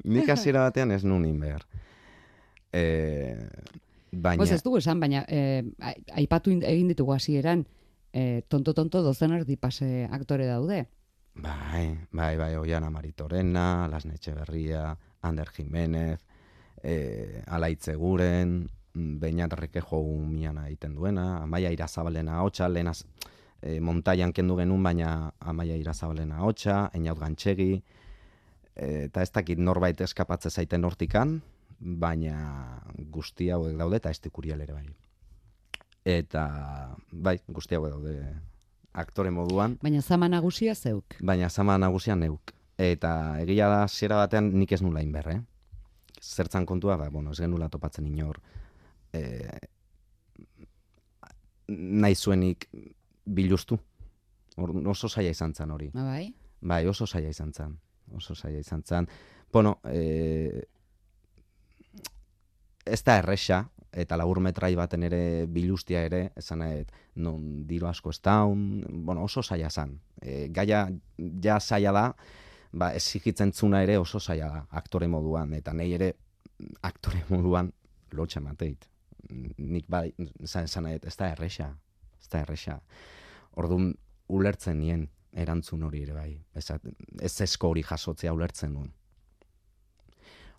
Nik 0.05 0.29
hasiera 0.29 0.63
batean 0.65 0.91
ez 0.95 1.03
nunin 1.03 1.39
behar. 1.39 1.65
E, 2.73 3.35
baina, 4.11 4.37
Pues 4.41 4.51
ez 4.51 4.61
dugu 4.63 4.77
esan, 4.81 4.99
baina 4.99 5.23
eh, 5.27 5.63
ai- 5.79 6.01
aipatu 6.23 6.49
in- 6.51 6.63
egin 6.63 6.87
ditugu 6.91 7.13
hasieran 7.13 7.65
eh, 8.15 8.43
tonto-tonto 8.47 9.03
dozen 9.03 9.33
erdi 9.35 9.57
pase 9.57 10.07
aktore 10.09 10.47
daude. 10.47 10.87
bai, 11.35 11.99
bai, 12.11 12.37
bai, 12.37 12.55
Oiana 12.55 12.89
Maritorena, 12.89 13.87
Lasne 13.91 14.15
Etxeberria, 14.15 14.97
Ander 15.21 15.49
Jimenez, 15.49 16.21
e, 16.81 17.43
Alaitze 17.47 17.95
Guren, 17.95 18.69
Beñat 18.93 19.51
Rekejo 19.53 19.99
miana 20.29 20.67
egiten 20.69 20.95
duena, 20.95 21.43
Amaia 21.43 21.73
Irazabalena 21.75 22.39
hotxa, 22.41 22.69
lehenaz 22.69 23.03
e, 23.61 23.81
montaian 23.81 24.31
kendu 24.31 24.55
genuen, 24.55 24.83
baina 24.83 25.33
Amaia 25.41 25.75
Irazabalena 25.75 26.39
hotxa, 26.47 26.89
Einaut 26.93 27.19
Gantxegi, 27.19 27.83
e, 28.75 28.87
eta 29.09 29.21
ez 29.27 29.31
dakit 29.35 29.59
norbait 29.59 29.99
eskapatze 30.07 30.49
zaiten 30.49 30.87
hortikan, 30.87 31.41
baina 31.79 32.79
guzti 33.11 33.51
hauek 33.51 33.75
daude 33.75 33.99
eta 33.99 34.15
estikurial 34.15 34.63
ere 34.63 34.79
bai. 34.79 34.87
Eta 36.05 36.45
bai, 37.11 37.39
guzti 37.49 37.75
hauek 37.75 37.91
daude 37.95 38.15
aktore 38.93 39.31
moduan, 39.33 39.77
Baina 39.81 40.01
zama 40.01 40.29
nagusia 40.29 40.75
zeuk. 40.75 41.17
baina 41.21 41.49
zama 41.49 41.77
nagusia 41.77 42.15
neuk. 42.15 42.53
Eta 42.77 43.39
egia 43.41 43.67
da 43.71 43.87
zera 43.87 44.15
batean 44.21 44.51
nik 44.59 44.71
ez 44.71 44.81
nula 44.81 45.01
inber, 45.01 45.27
eh? 45.31 45.39
Zertzan 46.21 46.65
kontua, 46.65 46.97
ba, 46.97 47.09
bueno, 47.09 47.31
ez 47.31 47.39
genula 47.39 47.69
topatzen 47.69 48.05
inor. 48.07 48.39
E, 49.13 49.49
nahi 51.67 52.15
zuenik 52.15 52.67
biluztu. 53.25 53.77
Or, 54.57 54.71
oso 54.87 55.09
zaila 55.09 55.31
izan 55.31 55.53
zen 55.53 55.71
hori. 55.71 55.89
Ba, 55.93 56.03
bai? 56.03 56.33
Bai, 56.61 56.85
oso 56.87 57.07
zaila 57.07 57.29
izan 57.29 57.51
zen. 57.53 57.77
Oso 58.15 58.35
zaila 58.35 58.59
izan 58.59 58.83
zen. 58.83 59.07
Bueno, 59.51 59.79
e, 59.85 60.65
ez 62.85 63.01
da 63.03 63.17
erresa, 63.17 63.63
eta 63.95 64.17
labur 64.19 64.41
metrai 64.43 64.73
baten 64.75 65.05
ere 65.07 65.19
bilustia 65.47 66.03
ere, 66.05 66.21
esan 66.37 66.59
nahi, 66.61 66.81
dut, 66.81 66.91
non 67.23 67.45
diru 67.67 67.87
asko 67.87 68.11
ez 68.11 68.19
daun, 68.23 68.65
bueno, 69.07 69.23
oso 69.23 69.43
zaila 69.43 69.69
zen. 69.69 69.95
E, 70.21 70.47
gaia 70.51 70.85
ja 71.43 71.59
zaila 71.59 71.93
da, 71.95 72.05
ba, 72.73 72.91
ezigitzen 72.93 73.53
zuna 73.53 73.81
ere 73.85 73.97
oso 73.97 74.19
zaila 74.19 74.49
da, 74.51 74.61
aktore 74.81 75.07
moduan, 75.07 75.53
eta 75.55 75.73
nahi 75.73 75.95
ere 75.95 76.11
aktore 76.83 77.23
moduan 77.31 77.71
lotxa 78.11 78.43
mateit. 78.43 78.89
Nik 79.31 79.87
bai, 79.89 80.09
esan 80.43 80.91
dut, 80.91 81.07
ez 81.07 81.15
da 81.15 81.31
erresa, 81.31 81.71
ez 82.19 82.29
da 82.29 82.43
erresa. 82.43 82.79
Orduan, 83.55 83.93
ulertzen 84.27 84.79
nien 84.81 85.07
erantzun 85.35 85.83
hori 85.83 86.03
ere 86.03 86.13
bai. 86.15 86.31
Ez, 86.55 86.67
ez 87.21 87.33
esko 87.47 87.71
hori 87.71 87.83
jasotzea 87.85 88.33
ulertzen 88.33 88.73
nuen. 88.75 88.91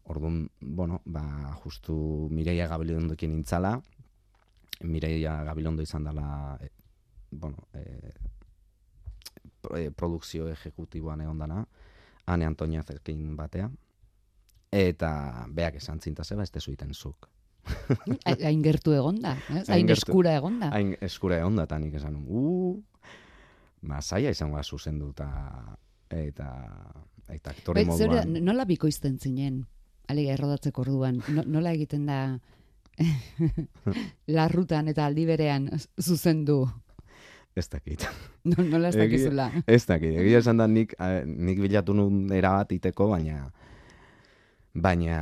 Orduan, 0.07 0.49
bueno, 0.61 1.01
ba, 1.05 1.53
justu 1.65 2.29
Mireia 2.31 2.69
Gabilondokin 2.71 3.33
intzala, 3.35 3.81
Mireia 4.87 5.43
Gabilondo 5.45 5.83
izan 5.83 6.05
dela, 6.05 6.59
e, 6.61 6.71
bueno, 7.31 7.67
e, 7.75 8.13
e, 9.75 9.91
produkzio 9.91 10.49
ejekutiboan 10.53 11.25
egon 11.27 11.43
dana, 11.43 11.65
Ane 12.27 12.47
Antoniazekin 12.47 13.35
batea, 13.39 13.71
eta 14.71 15.11
beak 15.49 15.81
esan 15.81 16.01
zinta 16.01 16.25
zeba, 16.25 16.43
ez 16.43 16.51
tezu 16.55 16.73
iten 16.75 16.95
zuk. 16.95 17.29
Hain 18.27 18.63
gertu 18.63 18.95
egonda, 18.95 19.35
ez? 19.51 19.65
Hain 19.75 19.91
eskura 19.91 20.37
egonda. 20.39 20.71
Hain 20.75 20.95
eskura 21.03 21.41
egon 21.43 21.59
da, 21.59 21.67
eta 21.67 21.79
nik 21.83 21.97
esan 21.99 22.15
nuen, 22.21 22.85
ma 23.87 24.01
zaila 24.03 24.31
izango 24.35 24.59
da 24.59 24.63
zuzendu 24.63 25.11
eta 25.15 25.29
eta 26.11 26.49
eta 27.29 27.51
aktore 27.51 27.83
Bai, 27.83 27.87
da, 27.99 28.07
moduan. 28.07 28.37
nola 28.45 28.65
bikoizten 28.65 29.19
zinen? 29.19 29.65
Alega 30.09 30.37
errodatzeko 30.37 30.85
orduan, 30.85 31.21
no, 31.35 31.43
nola 31.47 31.73
egiten 31.75 32.07
da 32.07 32.39
larrutan 34.37 34.89
eta 34.89 35.07
aldi 35.07 35.27
berean 35.29 35.69
zuzendu? 36.01 36.65
Ez 37.57 37.69
dakit. 37.73 38.05
No, 38.47 38.63
nola 38.63 38.93
ez 38.93 38.97
dakizula? 38.97 39.49
Ez 39.67 39.87
dakit. 39.89 40.13
Egia 40.21 40.39
esan 40.43 40.61
da 40.61 40.67
nik, 40.71 40.93
eh, 41.01 41.25
nik 41.27 41.59
bilatu 41.59 41.97
nun 41.97 42.27
erabat 42.31 42.75
iteko, 42.77 43.09
baina 43.15 43.47
baina 44.77 45.21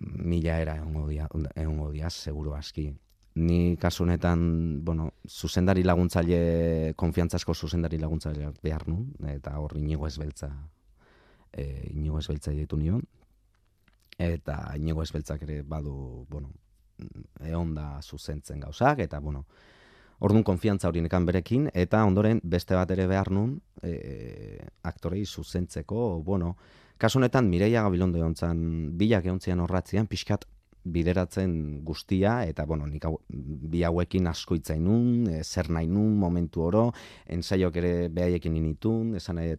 mila 0.00 0.58
era 0.60 0.76
egongo 0.76 1.90
dia, 1.92 2.10
seguru 2.10 2.54
aski. 2.54 2.90
Ni 3.40 3.76
kasu 3.80 4.04
honetan, 4.04 4.84
bueno, 4.84 5.12
zuzendari 5.28 5.84
laguntzaile, 5.86 6.94
konfiantzasko 6.96 7.54
zuzendari 7.54 7.98
laguntzaile 7.98 8.50
behar 8.62 8.88
nun, 8.88 9.12
eta 9.32 9.56
hor 9.58 9.76
inigo 9.78 10.06
ezbeltza, 10.08 10.50
e, 11.52 11.90
inigo 11.94 12.18
ezbeltza 12.18 12.52
ditu 12.52 12.76
nion, 12.76 13.04
eta 14.20 14.60
inigo 14.76 15.02
ezbeltzak 15.02 15.42
ere 15.46 15.62
badu, 15.62 16.26
bueno, 16.28 16.52
egon 17.40 17.74
da 17.74 18.00
zuzentzen 18.02 18.60
gauzak, 18.60 19.00
eta, 19.06 19.20
bueno, 19.20 19.46
Orduan 20.20 20.44
konfiantza 20.44 20.88
hori 20.90 21.00
nekan 21.00 21.24
berekin, 21.24 21.70
eta 21.72 22.02
ondoren 22.04 22.42
beste 22.44 22.76
bat 22.76 22.90
ere 22.92 23.06
behar 23.08 23.30
nun, 23.32 23.54
e, 23.80 24.60
aktorei 24.84 25.22
zuzentzeko, 25.24 26.20
bueno, 26.26 26.56
kasu 27.00 27.18
honetan 27.18 27.48
Mireia 27.48 27.86
Gabilondo 27.86 28.20
egon 28.20 28.36
zan, 28.36 28.60
bilak 29.00 29.24
egon 29.24 29.40
zian 29.40 29.62
horratzean, 29.64 30.10
pixkat 30.12 30.44
bideratzen 30.84 31.54
guztia, 31.88 32.34
eta, 32.44 32.66
bueno, 32.68 32.84
nik 32.88 33.06
hau, 33.08 33.14
bi 33.30 33.80
hauekin 33.88 34.28
asko 34.28 34.60
itzain 34.60 34.84
nun, 34.84 35.24
e, 35.32 35.40
zer 35.40 35.72
nahi 35.72 35.88
nun, 35.88 36.12
momentu 36.20 36.66
oro, 36.68 36.90
ensaiok 37.24 37.80
ere 37.80 37.94
behaiekin 38.12 38.60
initun, 38.60 39.14
esan 39.16 39.40
nahi 39.40 39.56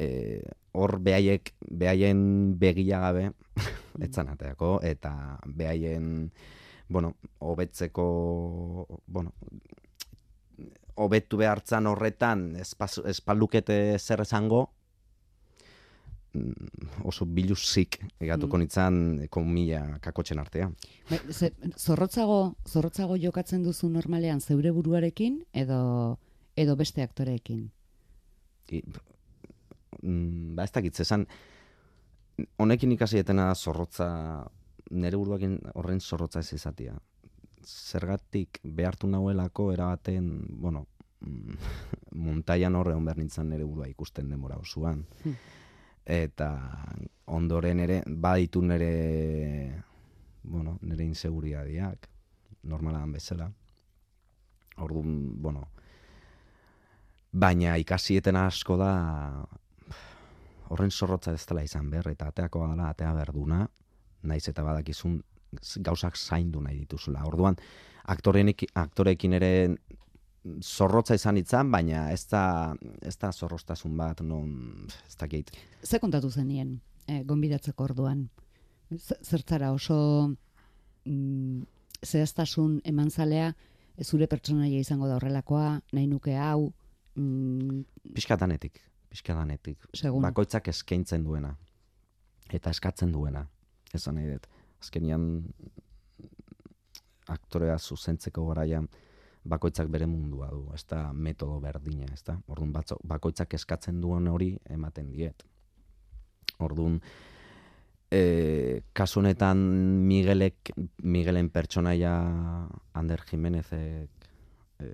e, 0.00 0.40
hor 0.72 0.96
behaiek, 1.04 1.52
behaien 1.68 2.20
begia 2.58 3.00
gabe, 3.02 3.26
etzan 4.00 4.30
ateako, 4.32 4.78
eta 4.86 5.12
behaien, 5.44 6.30
bueno, 6.88 7.14
hobetzeko, 7.38 8.06
bueno, 9.06 9.34
hobetu 11.00 11.36
behartzan 11.40 11.86
horretan 11.90 12.54
espaz- 12.60 13.02
espaldukete 13.08 13.98
zer 13.98 14.20
esango, 14.24 14.70
mm, 16.34 17.04
oso 17.08 17.26
biluzik 17.26 17.98
egatuko 18.20 18.56
Mm. 18.56 18.60
nintzen 18.60 19.28
komila 19.30 19.98
kakotxen 20.00 20.38
artean. 20.38 20.74
Bai, 21.10 21.18
ze, 21.32 21.52
zorrotzago, 21.76 22.54
zorrotzago 22.68 23.16
jokatzen 23.16 23.62
duzu 23.64 23.88
normalean 23.88 24.40
zeure 24.40 24.70
buruarekin 24.70 25.44
edo 25.52 26.18
edo 26.56 26.76
beste 26.76 27.02
aktoreekin. 27.02 27.70
I, 28.70 28.82
mm, 30.02 30.54
ba 30.56 30.64
ez 30.64 30.72
dakit, 30.72 31.00
esan, 31.00 31.26
honekin 32.58 32.92
ikasi 32.92 33.20
etena 33.20 33.50
zorrotza, 33.54 34.08
nire 34.90 35.18
buruakin 35.20 35.58
horren 35.74 36.00
zorrotza 36.00 36.40
ez 36.40 36.52
izatea. 36.56 36.96
Zergatik 37.64 38.60
behartu 38.64 39.08
nauelako 39.10 39.70
erabaten, 39.72 40.30
bueno, 40.62 40.86
mm, 41.20 41.56
montaian 42.26 42.76
horre 42.76 42.94
hon 42.94 43.08
nintzen 43.16 43.50
nire 43.50 43.64
burua 43.64 43.88
ikusten 43.88 44.30
demora 44.30 44.56
osoan. 44.56 45.04
Hmm. 45.24 45.36
Eta 46.10 46.50
ondoren 47.26 47.80
ere, 47.80 48.02
baditu 48.06 48.62
nire, 48.62 49.82
bueno, 50.42 50.78
nire 50.82 51.04
inseguriadiak, 51.04 52.08
normalan 52.62 53.12
bezala. 53.12 53.50
Orduan, 54.80 55.42
bueno, 55.42 55.68
baina 57.32 57.76
ikasieten 57.76 58.36
asko 58.36 58.76
da 58.80 58.92
horren 60.70 60.90
zorrotza 60.90 61.34
ez 61.34 61.44
dela 61.46 61.64
izan 61.66 61.90
behar, 61.90 62.08
eta 62.14 62.30
ateako 62.30 62.66
dela 62.70 62.90
atea 62.90 63.12
berduna, 63.14 63.64
naiz 64.22 64.46
eta 64.48 64.62
badakizun 64.62 65.20
gauzak 65.82 66.16
zaindu 66.16 66.60
nahi 66.62 66.78
dituzula. 66.84 67.24
Orduan, 67.26 67.56
aktorenik, 68.14 68.68
aktorekin 68.78 69.34
ere 69.38 69.52
zorrotza 70.64 71.16
izan 71.18 71.40
itzan, 71.40 71.70
baina 71.72 72.06
ez 72.12 72.22
da, 72.30 72.74
ez 73.02 73.16
da 73.20 73.32
zorroztasun 73.32 73.96
bat, 73.96 74.22
non, 74.24 74.86
ez 75.08 75.16
dakit. 75.20 75.50
Ze 75.84 75.98
kontatu 76.00 76.30
zenien, 76.30 76.78
e, 77.06 77.22
gonbidatzeko 77.24 77.84
orduan? 77.90 78.28
Zertzara 78.90 79.72
oso 79.72 80.30
mm, 81.04 81.60
zehaztasun 82.06 82.80
eman 82.84 83.10
zalea, 83.10 83.52
zure 84.04 84.26
pertsonaia 84.30 84.80
izango 84.80 85.10
da 85.10 85.18
horrelakoa, 85.18 85.80
nahi 85.92 86.06
nuke 86.08 86.36
hau, 86.38 86.72
mm, 87.16 88.14
Piskadanetik, 89.10 89.76
piskadanetik. 89.76 90.00
Segun. 90.06 90.22
Bakoitzak 90.22 90.68
eskaintzen 90.70 91.24
duena. 91.26 91.54
Eta 92.50 92.70
eskatzen 92.70 93.12
duena. 93.12 93.44
Esan 93.94 94.18
nahi 94.18 94.30
dut. 94.30 94.46
Azkenian 94.80 95.24
aktorea 97.30 97.78
zuzentzeko 97.78 98.46
garaian 98.48 98.88
bakoitzak 99.44 99.88
bere 99.88 100.06
mundua 100.06 100.50
du, 100.52 100.66
ez 100.74 100.84
da 100.88 101.12
metodo 101.12 101.58
berdina, 101.62 102.08
ez 102.12 102.22
da? 102.26 102.36
Orduan 102.52 102.72
batzo, 102.74 102.98
bakoitzak 103.08 103.54
eskatzen 103.56 104.00
duen 104.00 104.28
hori 104.28 104.52
ematen 104.68 105.10
diet. 105.12 105.44
Orduan, 106.60 106.98
e, 108.12 108.82
kasu 108.92 109.20
honetan 109.22 109.62
Miguelek, 110.08 110.74
Miguelen 111.02 111.48
pertsonaia 111.54 112.12
Ander 112.92 113.24
Jimenezek 113.30 114.28
e, 114.78 114.90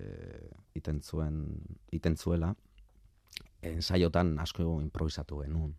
iten 0.78 1.02
zuen, 1.02 1.42
iten 1.90 2.16
zuela, 2.16 2.54
ensaiotan 3.62 4.38
asko 4.38 4.80
improvisatu 4.82 5.40
genuen, 5.42 5.74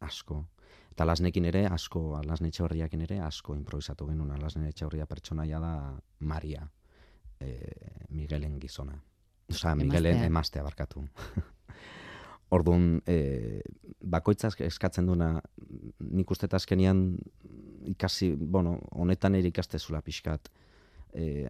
asko. 0.00 0.44
Eta 0.90 1.06
lasnekin 1.06 1.46
ere, 1.48 1.64
asko, 1.70 2.20
lasne 2.26 2.50
etxaurriakin 2.50 3.06
ere, 3.06 3.20
asko 3.24 3.54
improvisatu 3.54 4.08
genuen. 4.10 4.34
Lasne 4.42 4.68
etxaurria 4.68 5.06
pertsonaia 5.06 5.60
da 5.62 5.72
Maria, 6.20 6.66
e, 7.40 7.54
Miguelen 8.10 8.58
gizona. 8.60 8.98
Osa, 9.50 9.74
Miguelen 9.74 10.12
Emaztea. 10.12 10.26
emaztea 10.26 10.62
barkatu. 10.62 11.04
Orduan, 12.56 13.00
e, 13.06 13.62
bakoitzak 14.02 14.60
eskatzen 14.66 15.06
duena, 15.06 15.36
nik 16.00 16.30
uste 16.30 16.48
azkenian 16.52 17.04
ikasi, 17.92 18.32
bueno, 18.34 18.76
honetan 18.90 19.38
ere 19.38 19.50
ikastezula 19.52 20.02
pixkat, 20.02 20.50
e, 21.14 21.48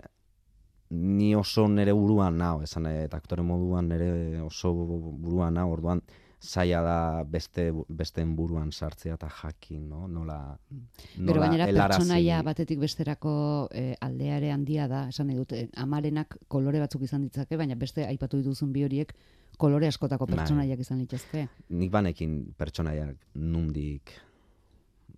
ni 0.91 1.35
oso 1.35 1.69
nere 1.69 1.93
buruan 1.93 2.37
nao, 2.39 2.63
esan 2.63 2.87
eta 2.91 3.17
aktore 3.17 3.43
moduan 3.47 3.89
nere 3.89 4.41
oso 4.43 4.73
buruan 4.75 5.55
nao, 5.55 5.71
orduan 5.73 6.03
zaila 6.41 6.81
da 6.83 7.25
beste 7.29 7.67
besteen 7.89 8.35
buruan 8.35 8.71
sartzea 8.73 9.15
eta 9.15 9.29
jakin, 9.29 9.83
no? 9.91 10.07
Nola, 10.09 10.57
Pero 10.71 11.35
nola 11.35 11.41
gainera 11.47 11.67
helarazi- 11.69 11.99
pertsonaia 12.01 12.43
batetik 12.43 12.79
besterako 12.81 13.69
e, 13.71 13.95
aldeare 14.01 14.51
handia 14.51 14.89
da, 14.89 15.03
esan 15.13 15.27
nahi 15.29 15.37
dute, 15.37 15.69
amarenak 15.77 16.39
kolore 16.49 16.81
batzuk 16.81 17.03
izan 17.05 17.23
ditzake, 17.29 17.57
baina 17.61 17.75
beste 17.77 18.07
aipatu 18.07 18.41
dituzun 18.41 18.73
bi 18.73 18.85
horiek 18.85 19.13
kolore 19.59 19.87
askotako 19.93 20.27
Bai. 20.27 20.39
pertsonaiak 20.39 20.81
izan 20.81 20.99
litezke. 20.99 21.47
nik 21.69 21.91
banekin 21.93 22.55
pertsonaiak 22.57 23.17
nundik 23.35 24.11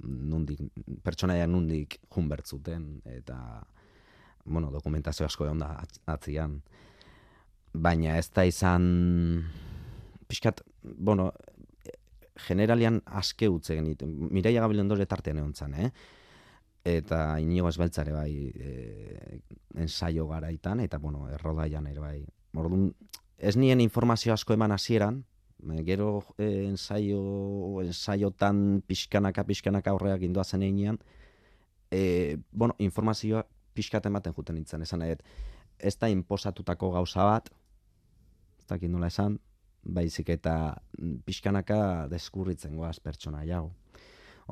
nundik 0.03 0.59
pertsonaia 1.05 1.47
nundik 1.47 2.01
jun 2.11 2.29
bertzuten 2.29 3.01
eta 3.07 3.63
bueno, 4.45 4.71
dokumentazio 4.71 5.27
asko 5.27 5.47
egon 5.47 5.63
da 5.63 5.75
atz- 5.83 6.01
atzian. 6.07 6.61
Baina 7.73 8.19
ez 8.19 8.29
da 8.31 8.45
izan 8.45 9.45
pixkat, 10.29 10.61
bueno 10.83 11.33
generalian 12.47 13.01
aske 13.07 13.49
utze 13.49 13.77
genit 13.77 14.03
Mireia 14.07 14.61
Gabilondore 14.65 15.07
tartean 15.07 15.39
egon 15.43 15.55
zan, 15.55 15.75
eh? 15.75 15.91
eta 16.85 17.39
inigo 17.39 17.69
esbeltzare 17.71 18.13
bai 18.13 18.33
e, 18.51 19.41
ensaio 19.79 20.27
garaitan 20.27 20.81
eta 20.83 20.99
bueno, 20.99 21.29
errodaian 21.31 21.87
ere 21.87 22.01
bai. 22.03 22.17
Orduan, 22.59 22.91
ez 23.39 23.55
nien 23.57 23.81
informazio 23.81 24.33
asko 24.35 24.57
eman 24.57 24.75
hasieran, 24.75 25.23
e, 25.63 25.85
gero 25.87 26.25
e, 26.39 26.67
ensaio, 26.67 27.23
ensaiotan 27.85 28.83
pixkanaka, 28.87 29.47
pixkanaka 29.47 29.95
aurreak 29.95 30.27
indoa 30.27 30.45
zen 30.45 30.67
einean, 30.67 30.99
e, 31.91 32.39
bueno, 32.51 32.75
informazioa 32.79 33.47
pixkat 33.75 34.07
ematen 34.07 34.35
juten 34.37 34.59
nintzen, 34.59 34.83
esan 34.83 35.03
nahi, 35.03 35.17
ez 35.79 35.97
da 35.99 36.11
inposatutako 36.13 36.93
gauza 36.97 37.25
bat, 37.27 37.49
ez 38.59 38.67
dakit 38.71 38.91
nola 38.91 39.09
esan, 39.13 39.39
baizik 39.83 40.31
eta 40.31 40.77
pixkanaka 41.27 42.09
deskurritzen 42.11 42.77
goaz 42.79 42.99
pertsona 43.03 43.43
jau. 43.49 43.71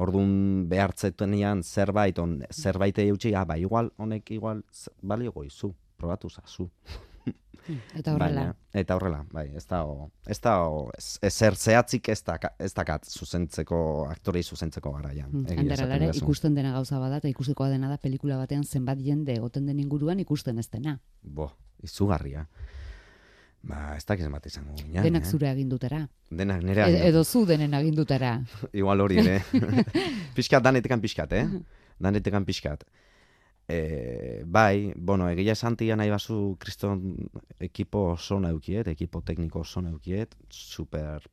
Orduan 0.00 0.66
behartzetuenean 0.70 1.62
zerbait, 1.66 2.18
on, 2.22 2.38
zerbait 2.54 2.98
eutxi, 3.04 3.34
ah, 3.34 3.44
ba, 3.44 3.58
igual, 3.58 3.90
honek 3.98 4.30
igual, 4.34 4.62
balio 5.02 5.32
goizu, 5.34 5.74
probatu 5.98 6.30
zazu. 6.30 6.70
Eta 7.94 8.14
horrela, 8.14 8.40
Baina, 8.40 8.54
eta 8.80 8.96
horrela, 8.96 9.20
bai, 9.30 9.44
ez 9.56 9.64
da, 9.68 9.82
ez 10.26 10.38
da, 10.42 10.54
ez, 10.96 11.06
ezer 11.28 11.56
zehatzik 11.56 12.08
ez 12.08 12.18
da, 12.26 12.38
ez 12.58 12.72
dakat 12.74 13.06
zuzentzeko, 13.06 13.80
aktorei 14.10 14.42
zuzentzeko 14.42 14.92
garaian. 14.96 15.28
Mm, 15.30 15.46
ere, 15.68 15.86
didazu. 16.00 16.24
ikusten 16.24 16.56
dena 16.56 16.72
gauza 16.74 16.98
bada 16.98 17.20
eta 17.20 17.28
ikusikoa 17.30 17.68
dena 17.70 17.90
da 17.92 17.98
pelikula 17.98 18.38
batean 18.40 18.64
zenbat 18.64 18.98
jende 19.04 19.36
egoten 19.36 19.66
den 19.66 19.78
inguruan 19.82 20.20
ikusten 20.24 20.58
ez 20.58 20.68
dena. 20.72 20.98
Bo, 21.22 21.50
izugarria. 21.84 22.46
Ba, 23.62 23.94
ez 23.98 24.06
dakiz 24.08 24.24
bat 24.32 24.46
izango 24.48 24.72
ginen, 24.78 25.02
Denak 25.04 25.26
eh? 25.26 25.30
zure 25.30 25.50
agindutara. 25.50 26.06
Denak 26.30 26.62
nire 26.64 26.86
E- 26.88 27.08
edo 27.10 27.24
zu 27.24 27.44
denen 27.46 27.74
agindutara. 27.74 28.38
Igual 28.72 29.04
hori 29.04 29.20
ere. 29.20 29.42
pixkat, 30.36 30.64
danetekan 30.64 31.00
pixkat, 31.00 31.32
eh? 31.36 31.46
Danetekan 32.00 32.46
pixkat. 32.48 32.86
E, 33.70 34.42
bai, 34.46 34.92
bueno, 34.96 35.28
egia 35.30 35.54
esantia 35.54 35.94
nahi 35.94 36.10
bazu 36.10 36.56
kriston 36.58 37.04
ekipo 37.62 38.08
oso 38.16 38.40
naukiet, 38.42 38.88
ekipo 38.90 39.20
tekniko 39.22 39.60
oso 39.62 39.82
naukiet, 39.84 40.34
super 40.50 41.28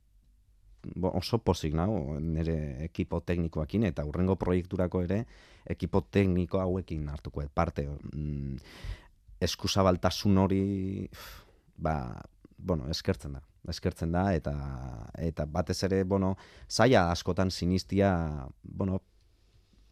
bo, 0.95 1.11
oso 1.17 1.39
pozik 1.41 1.73
nau 1.73 2.19
nire 2.21 2.57
ekipo 2.85 3.19
teknikoakin 3.25 3.87
eta 3.89 4.05
urrengo 4.05 4.35
proiekturako 4.37 5.01
ere 5.07 5.23
ekipo 5.65 6.03
tekniko 6.11 6.61
hauekin 6.61 7.09
hartuko 7.09 7.41
parte. 7.53 7.87
Mm, 8.13 8.57
eskuzabaltasun 9.41 10.37
hori 10.37 10.63
ba, 11.77 12.21
bueno, 12.57 12.87
eskertzen 12.89 13.33
da. 13.37 13.41
Eskertzen 13.67 14.13
da 14.13 14.27
eta 14.35 14.53
eta 15.19 15.45
batez 15.45 15.81
ere, 15.89 16.03
bueno, 16.03 16.35
zaila 16.69 17.09
askotan 17.11 17.51
sinistia, 17.51 18.11
bueno, 18.61 19.01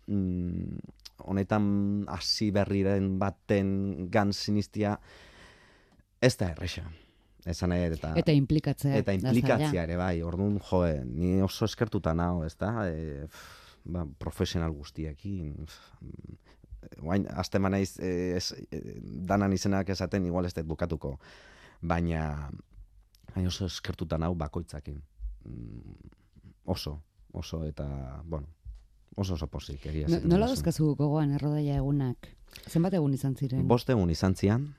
mm, 0.07 0.77
honetan 1.17 2.05
hasi 2.11 2.51
berriren 2.51 3.17
baten 3.19 4.09
gan 4.11 4.33
sinistia 4.33 4.97
ez 6.21 6.35
da 6.37 6.51
erresa. 6.51 6.83
Esan 7.45 7.69
nahi 7.69 7.83
eta 7.93 8.13
Eta 8.17 8.33
implikatzea. 8.33 8.95
eta 8.97 9.13
implikatzea 9.13 9.83
ere 9.83 9.97
bai, 9.97 10.21
orduan, 10.25 10.57
joe, 10.59 11.03
ni 11.05 11.41
oso 11.45 11.65
eskertuta 11.65 12.13
nao, 12.17 12.43
ez 12.43 12.55
da, 12.57 12.87
e, 12.89 13.27
pff, 13.27 13.81
ba, 13.85 14.05
profesional 14.17 14.71
guztiekin, 14.73 15.67
guain, 16.97 17.27
azte 17.29 17.59
manaiz, 17.59 17.99
e, 17.99 18.35
ez, 18.37 18.51
e, 18.71 18.79
danan 19.29 19.53
izenak 19.53 19.89
esaten, 19.93 20.25
igual 20.25 20.45
ez 20.49 20.53
dut 20.57 20.65
bukatuko, 20.65 21.19
baina, 21.81 22.49
baina 23.35 23.47
oso 23.53 23.65
eskertuta 23.69 24.17
nau 24.17 24.33
bakoitzakin, 24.35 25.01
Mm, 25.45 26.09
oso, 26.65 27.03
oso, 27.31 27.59
eta, 27.67 27.85
bueno, 28.25 28.47
oso 29.15 29.33
oso 29.35 29.47
posik, 29.47 29.85
egia 29.85 30.07
No- 30.07 30.19
Nola 30.23 30.45
duzu. 30.47 30.55
dauzkazu 30.55 30.95
gogoan 30.95 31.31
errodaia 31.31 31.77
egunak? 31.77 32.27
Zenbat 32.69 32.93
egun 32.93 33.13
izan 33.13 33.35
ziren? 33.35 33.67
Bost 33.67 33.89
egun 33.89 34.09
izan 34.09 34.35
zian, 34.35 34.73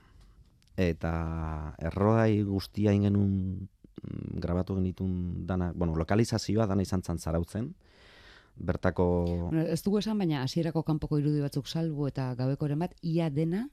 eta 0.77 1.75
errodai 1.79 2.43
guztia 2.43 2.93
ingenun 2.93 3.31
mm, 4.03 4.39
grabatu 4.39 4.75
genitun 4.75 5.45
dana, 5.47 5.71
bueno, 5.75 5.95
lokalizazioa 5.95 6.67
dana 6.67 6.81
izan 6.81 7.01
zan 7.03 7.17
zarautzen, 7.19 7.73
bertako... 8.57 9.05
Bueno, 9.51 9.61
Ez 9.69 9.81
dugu 9.83 9.99
esan, 9.99 10.17
baina 10.17 10.43
hasierako 10.43 10.83
kanpoko 10.83 11.19
irudi 11.19 11.41
batzuk 11.41 11.67
salbu 11.67 12.07
eta 12.07 12.33
gabekoren 12.35 12.79
bat, 12.79 12.93
ia 13.01 13.29
dena 13.29 13.67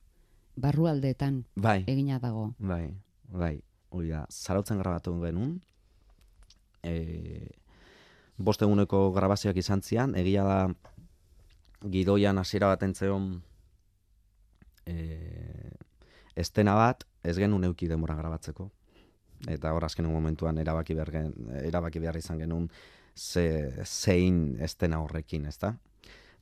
barrualdeetan 0.57 1.45
Bai, 1.57 1.85
egina 1.87 2.19
dago. 2.21 2.55
bai, 2.59 2.95
bai, 3.29 3.61
hori 3.91 4.09
da, 4.11 4.27
zarautzen 4.31 4.79
grabatu 4.79 5.17
genuen, 5.23 5.61
E, 6.85 7.49
bost 8.37 8.63
eguneko 8.63 9.11
grabazioak 9.15 9.57
izan 9.57 9.83
zian, 9.83 10.15
egia 10.19 10.45
da 10.45 10.59
gidoian 11.85 12.39
hasiera 12.39 12.71
bat 12.73 12.83
entzeon 12.83 13.29
e, 14.87 15.75
estena 16.37 16.75
bat, 16.75 17.05
ez 17.23 17.37
genuen 17.39 17.65
euki 17.71 17.89
demora 17.89 18.17
grabatzeko. 18.19 18.71
Eta 19.51 19.73
hor 19.77 19.85
azken 19.85 20.07
momentuan 20.09 20.59
erabaki 20.59 20.95
behar, 20.97 21.11
gen, 21.13 21.33
erabaki 21.63 22.01
behar 22.01 22.17
izan 22.17 22.41
genuen 22.41 22.69
ze, 23.15 23.47
zein 23.85 24.57
estena 24.63 25.01
horrekin, 25.05 25.47
ezta? 25.47 25.75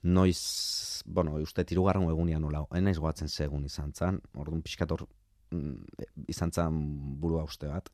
Noiz, 0.02 1.02
bueno, 1.06 1.36
uste 1.42 1.64
tirugarren 1.64 2.08
egunean 2.10 2.42
nola, 2.42 2.64
enaiz 2.74 2.98
goatzen 2.98 3.28
segun 3.28 3.64
izan 3.66 3.92
zan, 3.94 4.18
orduan 4.34 4.62
pixkator 4.62 5.04
mm, 5.50 6.06
izan 6.32 6.52
zan 6.52 6.80
burua 7.20 7.44
uste 7.46 7.70
bat, 7.70 7.90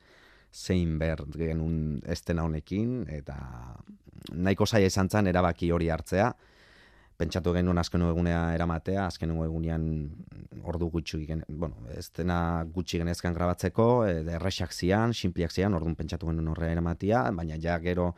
zein 0.53 0.99
behar 0.99 1.25
genuen 1.35 2.01
estena 2.07 2.45
honekin, 2.45 3.03
eta 3.13 3.37
nahiko 4.33 4.67
zaila 4.67 4.89
izan 4.89 5.11
zan 5.11 5.27
erabaki 5.27 5.71
hori 5.73 5.91
hartzea, 5.91 6.33
pentsatu 7.19 7.53
genuen 7.57 7.79
azken 7.81 8.05
egunea 8.07 8.41
eramatea, 8.55 9.09
azken 9.09 9.35
egunean 9.35 9.85
ordu 10.71 10.89
gutxi 10.93 11.25
gen, 11.27 11.43
bueno, 11.49 11.89
estena 11.99 12.65
gutxi 12.75 13.01
genezkan 13.03 13.35
grabatzeko, 13.35 13.89
e, 14.07 14.21
erresak 14.39 14.73
zian, 14.73 15.15
simpliak 15.15 15.53
zian, 15.53 15.75
orduan 15.75 15.97
pentsatu 15.99 16.31
genuen 16.31 16.53
horre 16.53 16.71
eramatea, 16.73 17.25
baina 17.35 17.59
ja 17.59 17.79
gero 17.83 18.13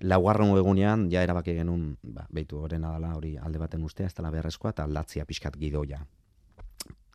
laugarren 0.00 0.56
egunean 0.56 1.08
ja 1.12 1.22
erabaki 1.22 1.54
genuen, 1.60 1.94
ba, 2.02 2.24
behitu 2.32 2.64
horren 2.64 2.88
adala 2.88 3.12
hori 3.18 3.36
alde 3.36 3.60
baten 3.60 3.84
ustea, 3.84 4.08
ez 4.08 4.16
dela 4.16 4.32
beharrezkoa, 4.32 4.72
eta 4.72 4.88
aldatzia 4.88 5.28
pixkat 5.28 5.60
gidoia. 5.60 6.00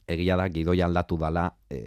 Egia 0.10 0.38
da, 0.38 0.48
gidoia 0.54 0.86
aldatu 0.86 1.18
dala, 1.22 1.50
e, 1.70 1.82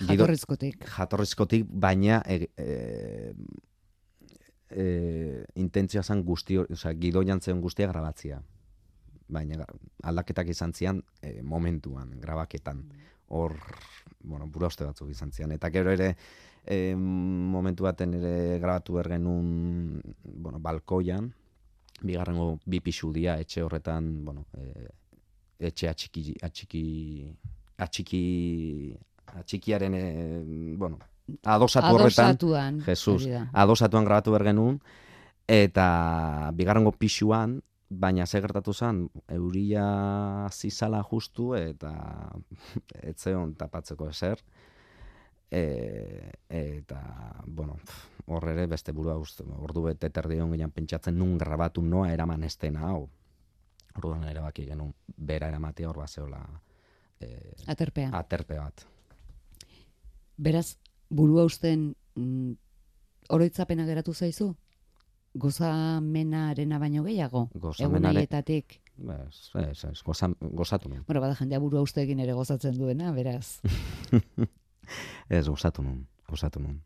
Jatorrizkotik. 0.00 0.84
Jatorrizkotik, 0.96 1.64
baina 1.68 2.20
e, 2.28 2.48
e, 2.56 3.32
e, 4.70 5.44
intentzioa 5.62 6.02
zen 6.04 6.22
guzti, 6.24 6.58
oza, 6.60 6.92
gidoian 7.00 7.40
zen 7.40 7.60
guztia 7.64 7.88
grabatzia. 7.88 8.42
Baina 9.28 9.64
aldaketak 10.06 10.52
izan 10.52 10.74
zian 10.74 11.00
e, 11.22 11.40
momentuan, 11.42 12.12
grabaketan. 12.20 12.84
Hor, 13.28 13.56
bueno, 14.22 14.46
bura 14.52 14.68
uste 14.70 14.84
batzuk 14.84 15.10
izan 15.10 15.32
zian. 15.32 15.52
Eta 15.56 15.70
gero 15.74 15.90
ere, 15.90 16.12
e, 16.64 16.94
momentu 16.94 17.88
baten 17.88 18.14
ere 18.20 18.60
grabatu 18.62 19.00
bergenun, 19.00 20.02
bueno, 20.22 20.60
balkoian, 20.60 21.32
bigarrengo 22.02 22.58
bi 22.66 22.80
pixu 22.84 23.12
dia, 23.12 23.38
etxe 23.40 23.64
horretan, 23.64 24.12
bueno, 24.24 24.46
e, 24.54 24.86
etxe 25.70 25.88
atxiki, 25.88 26.36
atxiki, 26.44 26.84
atxiki, 27.80 28.24
atxikiaren, 29.34 29.94
e, 29.94 30.74
bueno, 30.76 30.98
adosatu 31.44 31.94
horretan, 31.94 32.36
Adosatuan. 32.36 32.80
Jesus, 32.86 33.26
adosatuan 33.52 34.04
grabatu 34.04 34.32
bergenun, 34.32 34.80
eta 35.48 36.50
bigarrengo 36.54 36.92
pixuan, 36.92 37.60
baina 37.88 38.26
ze 38.26 38.40
gertatu 38.40 38.74
zen, 38.74 39.08
euria 39.28 40.48
zizala 40.50 41.02
justu, 41.02 41.54
eta 41.54 41.92
etzeon 43.10 43.54
tapatzeko 43.54 44.08
ezer, 44.10 44.42
e, 45.50 46.30
eta, 46.48 47.00
bueno, 47.46 47.76
hor 48.26 48.48
ere 48.50 48.66
beste 48.66 48.92
burua 48.92 49.16
uste, 49.18 49.44
ordu 49.46 49.86
bete 49.86 50.10
terdi 50.10 50.40
hon 50.40 50.52
ginen 50.54 50.72
pentsatzen 50.74 51.16
nun 51.18 51.36
grabatu 51.38 51.82
noa 51.82 52.10
eraman 52.12 52.42
estena 52.44 52.88
hau. 52.90 53.06
Orduan 53.96 54.26
erabaki 54.28 54.66
genuen 54.68 54.92
bera 55.06 55.48
eramatea 55.48 55.88
hor 55.88 56.02
bazeola 56.02 56.42
e, 57.20 57.54
Aterpea. 57.66 58.10
aterpe 58.12 58.58
bat. 58.58 58.86
Beraz, 60.36 60.76
burua 61.10 61.44
usten 61.48 61.94
mm, 62.14 62.52
oroitzapena 63.32 63.86
geratu 63.88 64.12
zaizu? 64.14 64.54
Gozamenarena 65.36 66.78
baino 66.78 67.02
gehiago? 67.04 67.48
Gozamenare- 67.54 67.84
Egunaietatik. 68.24 68.80
Ez, 68.96 69.50
ez, 69.60 69.84
ez, 69.84 70.02
goza, 70.02 70.30
gozatu 70.40 70.88
nun. 70.88 71.02
Bueno, 71.06 71.20
bada 71.20 71.34
jendea 71.36 71.58
burua 71.60 71.82
usteekin 71.84 72.20
ere 72.24 72.32
gozatzen 72.32 72.78
duena, 72.78 73.12
beraz. 73.12 73.60
Ez, 75.28 75.48
gozatu 75.48 75.82
nun, 75.82 76.06
gozatu 76.30 76.60
nun. 76.60 76.78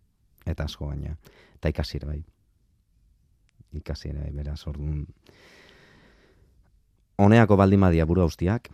Eta 0.47 0.65
asko 0.65 0.87
baina. 0.89 1.17
Eta 1.61 1.69
ikasi 1.71 1.99
ere 2.01 2.07
bai. 2.09 2.19
Ikasi 3.79 4.09
ere 4.11 4.25
bai, 4.25 4.33
beraz, 4.35 4.59
orduan. 4.67 5.05
Honeako 7.21 7.57
baldin 7.61 7.81
badia 7.87 8.07
buru 8.07 8.25
ustiak, 8.25 8.71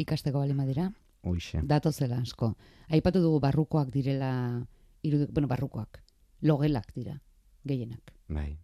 Ikasteko 0.00 0.38
bali 0.40 0.54
madira. 0.56 0.86
Hoixe. 1.22 1.60
Datozela 1.62 2.18
asko. 2.20 2.54
Aipatu 2.88 3.20
dugu 3.22 3.40
barrukoak 3.40 3.90
direla, 3.90 4.66
irudik, 5.02 5.30
bueno, 5.32 5.48
barrukoak. 5.48 6.02
Logelak 6.42 6.92
dira, 6.94 7.20
gehienak. 7.64 8.12
Bai, 8.28 8.58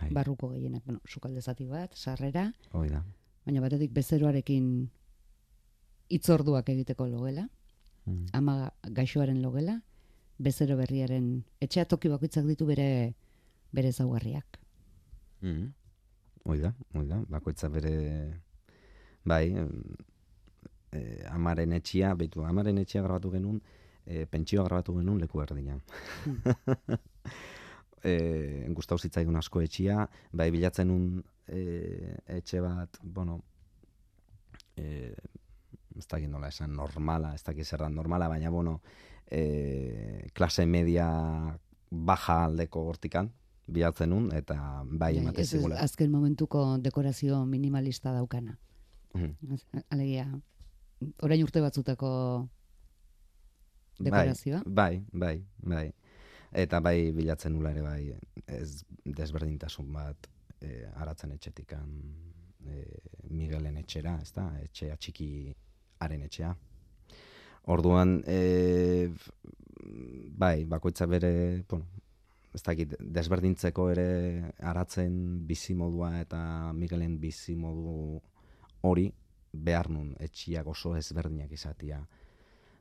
bai, 0.00 0.10
Barruko 0.14 0.48
gehienak, 0.52 0.84
bueno, 0.86 1.00
sukalde 1.06 1.42
zati 1.42 1.66
bat, 1.66 1.94
sarrera, 1.94 2.52
hoi 2.72 2.88
da. 2.88 3.02
baina 3.44 3.60
batetik 3.60 3.92
bezeroarekin 3.92 4.88
itzorduak 6.08 6.68
egiteko 6.68 7.06
logela, 7.06 7.48
Mm. 8.06 8.26
ama 8.32 8.72
gaixoaren 8.82 9.42
logela, 9.42 9.82
bezero 10.38 10.76
berriaren 10.78 11.44
etxea 11.60 11.84
toki 11.84 12.08
bakoitzak 12.08 12.46
ditu 12.46 12.64
bere 12.66 13.14
bere 13.72 13.92
zaugarriak. 13.92 14.58
Mm. 15.42 15.72
Hoi 16.44 16.58
da, 16.60 16.72
hoi 16.94 17.06
da, 17.06 17.18
bakoitza 17.28 17.68
bere, 17.68 17.92
bai, 19.24 19.52
eh, 20.92 21.24
amaren 21.30 21.72
etxia, 21.72 22.14
behitu, 22.14 22.44
amaren 22.44 22.78
etxia 22.78 23.02
grabatu 23.02 23.30
genuen, 23.30 23.60
eh, 24.06 24.26
pentsioa 24.30 24.64
grabatu 24.64 24.94
genuen 24.98 25.20
leku 25.20 25.42
erdinan. 25.42 25.82
e, 28.04 28.66
gustau 28.74 28.98
zitzaigun 28.98 29.36
asko 29.36 29.62
etxia, 29.64 30.06
bai 30.32 30.50
bilatzen 30.54 30.90
un 30.90 31.04
e, 31.46 32.14
etxe 32.38 32.60
bat, 32.64 32.98
bueno, 33.02 33.40
e, 34.76 35.14
ez 35.98 36.06
dakit 36.06 36.30
nola 36.30 36.50
esan 36.52 36.74
normala, 36.76 37.34
ez 37.34 37.42
dakit 37.42 37.66
zer 37.66 37.88
normala, 37.90 38.28
baina 38.30 38.50
bueno, 38.54 38.80
e, 39.30 40.28
klase 40.34 40.66
media 40.66 41.08
baja 41.90 42.44
aldeko 42.44 42.84
hortikan, 42.88 43.32
bilatzen 43.68 44.12
un, 44.16 44.30
eta 44.32 44.84
bai 44.84 45.16
ematen 45.18 45.42
ez, 45.42 45.48
ez, 45.48 45.58
zigula. 45.58 45.80
azken 45.84 46.10
momentuko 46.12 46.78
dekorazio 46.80 47.44
minimalista 47.46 48.12
daukana. 48.12 48.58
Mhm. 49.14 49.54
Ez- 49.54 49.84
Alegia, 49.90 50.28
orain 51.22 51.42
urte 51.42 51.62
batzutako 51.62 52.10
dekorazioa. 53.98 54.62
Bai, 54.66 55.04
bai, 55.12 55.36
bai. 55.62 55.88
Eta 56.52 56.80
bai 56.80 57.10
bilatzen 57.12 57.52
nula 57.54 57.74
ere 57.74 57.82
bai 57.84 58.02
ez 58.46 58.84
desberdintasun 59.04 59.92
bat 59.92 60.28
e, 60.60 60.86
aratzen 60.96 61.34
etxetikan 61.36 61.90
e, 62.64 62.84
Miguelen 63.28 63.76
etxera, 63.82 64.16
ez 64.22 64.32
da, 64.32 64.48
etxea 64.64 64.96
txiki 64.96 65.28
haren 66.00 66.24
etxea. 66.24 66.54
Orduan, 67.68 68.22
e, 68.26 69.10
bai, 70.40 70.64
bakoitza 70.64 71.06
bere, 71.06 71.64
bueno, 71.68 71.84
ez 72.56 72.62
dakit, 72.64 72.94
desberdintzeko 72.98 73.90
ere 73.92 74.08
aratzen 74.64 75.18
bizimodua 75.46 76.14
eta 76.22 76.40
Miguelen 76.72 77.18
bizimodu 77.20 78.22
hori 78.88 79.10
behar 79.52 79.90
nun 79.90 80.14
etxiak 80.20 80.66
oso 80.66 80.94
ezberdinak 80.96 81.52
izatia. 81.52 82.00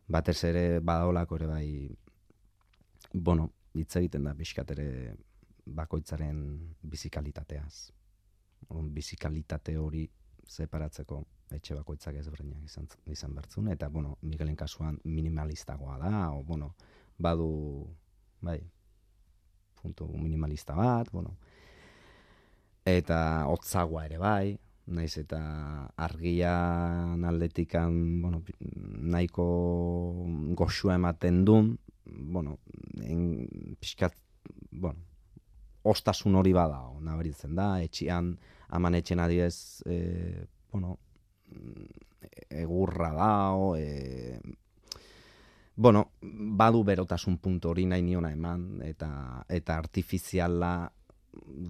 Batez 0.08 0.44
ere 0.48 0.80
badaolako 0.80 1.36
ere 1.36 1.48
bai, 1.48 1.68
bueno, 3.14 3.50
hitz 3.74 3.96
egiten 4.00 4.24
da 4.28 4.34
pixkat 4.36 4.72
ere 4.76 5.16
bakoitzaren 5.66 6.40
bizikalitateaz. 6.82 7.92
Orduan, 8.68 8.94
bizikalitate 8.94 9.78
hori 9.78 10.08
separatzeko 10.48 11.22
etxe 11.56 11.76
bakoitzak 11.76 12.16
ezberdinak 12.20 12.64
izan, 12.68 12.88
izan 13.12 13.36
bertzun, 13.36 13.68
eta, 13.72 13.90
bueno, 13.90 14.18
Miguelen 14.22 14.56
kasuan 14.56 14.98
minimalistagoa 15.04 15.98
da, 16.02 16.32
o, 16.36 16.44
bueno, 16.44 16.74
badu, 17.18 17.50
bai, 18.42 18.60
puntu 19.82 20.08
minimalista 20.18 20.76
bat, 20.76 21.12
bueno, 21.12 21.38
eta 22.88 23.20
hotzagoa 23.48 24.06
ere 24.08 24.18
bai, 24.20 24.58
naiz 24.88 25.18
eta 25.20 25.40
argian 26.00 27.26
aldetikan, 27.28 28.22
bueno, 28.22 28.42
nahiko 29.14 29.48
goxua 30.56 30.96
ematen 30.96 31.44
dun, 31.46 31.74
bueno, 32.06 32.58
en, 33.04 33.76
pixkat, 33.80 34.16
bueno, 34.72 35.00
ostasun 35.84 36.36
hori 36.36 36.54
bada, 36.56 36.80
nabaritzen 37.04 37.56
da, 37.56 37.82
etxian, 37.84 38.36
aman 38.70 38.96
etxen 39.00 39.20
adiez, 39.24 39.84
e, 39.86 40.48
bueno, 40.72 40.98
egurra 42.50 43.12
dao, 43.16 43.76
e, 43.76 44.40
bueno, 45.76 46.08
badu 46.22 46.84
berotasun 46.84 47.38
puntu 47.44 47.70
hori 47.72 47.86
nahi 47.86 48.02
niona 48.02 48.32
eman, 48.34 48.82
eta, 48.88 49.10
eta 49.48 49.78
artifiziala 49.78 50.74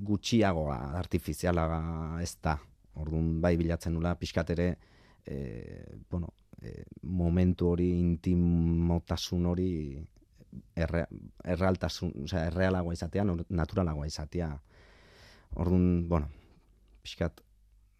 gutxiagoa, 0.07 0.77
artifiziala 0.97 1.67
ez 2.23 2.35
da. 2.41 2.57
Orduan 2.97 3.41
bai 3.41 3.55
bilatzen 3.57 3.93
nula, 3.93 4.15
pixkat 4.19 4.49
ere, 4.55 4.67
e, 5.25 5.37
bueno, 6.09 6.33
e, 6.61 6.83
momentu 7.03 7.71
hori, 7.73 7.91
intimotasun 7.99 9.45
hori 9.45 9.71
erre, 10.75 11.05
errealtasun, 11.45 12.13
osea, 12.25 12.47
errealagoa 12.51 12.95
izatea, 12.97 13.25
naturalagoa 13.49 14.07
izatea. 14.07 14.49
Orduan, 15.55 16.07
bueno, 16.09 16.29
pixkat, 17.03 17.41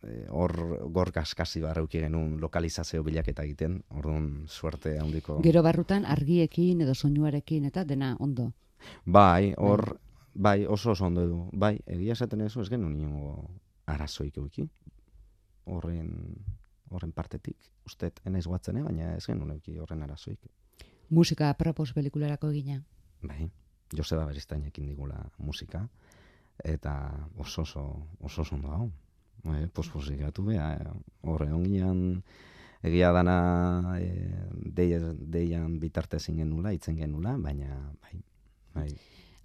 eh, 0.04 0.26
hor 0.30 0.54
gor 0.94 1.12
gaskasi 1.16 1.62
barreuki 1.64 2.02
genuen 2.04 2.38
lokalizazio 2.42 3.04
bilaketa 3.04 3.46
egiten, 3.48 3.80
orduan 3.90 4.46
suerte 4.48 4.98
handiko. 5.00 5.40
Gero 5.46 5.64
barrutan 5.64 6.06
argiekin 6.06 6.82
edo 6.86 6.96
soinuarekin 6.96 7.70
eta 7.72 7.86
dena 7.86 8.16
ondo. 8.20 8.52
Bai, 9.06 9.54
hor, 9.58 10.00
bai, 10.34 10.66
oso 10.66 10.92
oso 10.92 11.06
ondo 11.06 11.26
du. 11.28 11.40
Bai, 11.54 11.78
egia 11.86 12.14
esaten 12.14 12.42
ez 12.42 12.56
ez 12.56 12.70
genuen 12.70 13.00
arazoik 13.88 14.38
euki. 14.38 14.68
Horren, 15.68 16.12
horren 16.92 17.12
partetik, 17.16 17.58
ustet, 17.88 18.22
enaiz 18.28 18.46
guatzen, 18.48 18.80
eh? 18.80 18.84
baina 18.86 19.14
ez 19.16 19.26
genuen 19.26 19.56
euki 19.58 19.78
horren 19.84 20.04
arazoik. 20.06 20.48
Musika 21.10 21.50
apropos 21.50 21.92
pelikularako 21.96 22.52
egina. 22.52 22.82
Bai, 23.24 23.50
Joseba 23.96 24.26
Beristainekin 24.28 24.88
digula 24.88 25.20
musika, 25.40 25.86
eta 26.64 26.94
oso 27.38 27.64
oso, 27.64 27.84
oso 28.20 28.42
oso 28.42 28.56
ondo 28.56 28.72
hau. 28.72 28.88
Bai, 29.44 29.68
posposikatu 29.72 30.44
beha, 30.48 30.72
horre 31.22 31.52
onginan, 31.54 32.24
egia 32.84 33.12
dana 33.16 33.38
e, 34.00 34.10
deia, 34.80 35.00
deian 35.20 35.78
bitarte 35.80 36.20
zin 36.20 36.42
genula, 36.44 36.74
itzen 36.76 36.98
genula, 37.00 37.38
baina, 37.40 37.78
bai, 38.04 38.20
bai, 38.76 38.90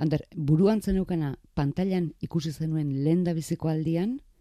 Ander, 0.02 0.24
buruan 0.35 0.81
zeneukana 0.83 1.37
pantailan 1.55 2.09
ikusi 2.26 2.50
zenuen 2.50 2.88
lehen 3.05 3.22
da 3.22 3.35
biziko 3.37 3.68
aldian, 3.70 4.16
eh, 4.18 4.32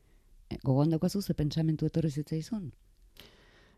gogoan 0.64 0.90
daukazu 0.90 1.22
ze 1.22 1.34
pentsamentu 1.34 1.86
etorri 1.86 2.10
zitzaizun? 2.10 2.72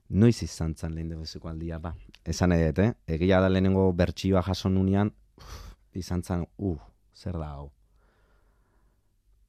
noiz 0.09 0.43
izan 0.43 0.75
zen 0.75 0.93
lehen 0.95 1.09
debezeko 1.09 1.49
aldia, 1.49 1.79
ba. 1.79 1.93
Esan 2.25 2.53
dut, 2.53 2.79
eh? 2.79 2.93
Egia 3.07 3.39
da 3.41 3.49
lehenengo 3.49 3.91
bertsioa 3.93 4.43
jaso 4.45 4.69
nunean, 4.69 5.11
izan 5.93 6.23
zen, 6.23 6.45
uh, 6.57 6.79
zer 7.15 7.37
da 7.37 7.49
hau. 7.55 7.71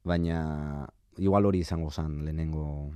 Baina, 0.03 0.87
igual 1.17 1.45
hori 1.45 1.59
izango 1.59 1.91
zen 1.91 2.23
lehenengo, 2.25 2.93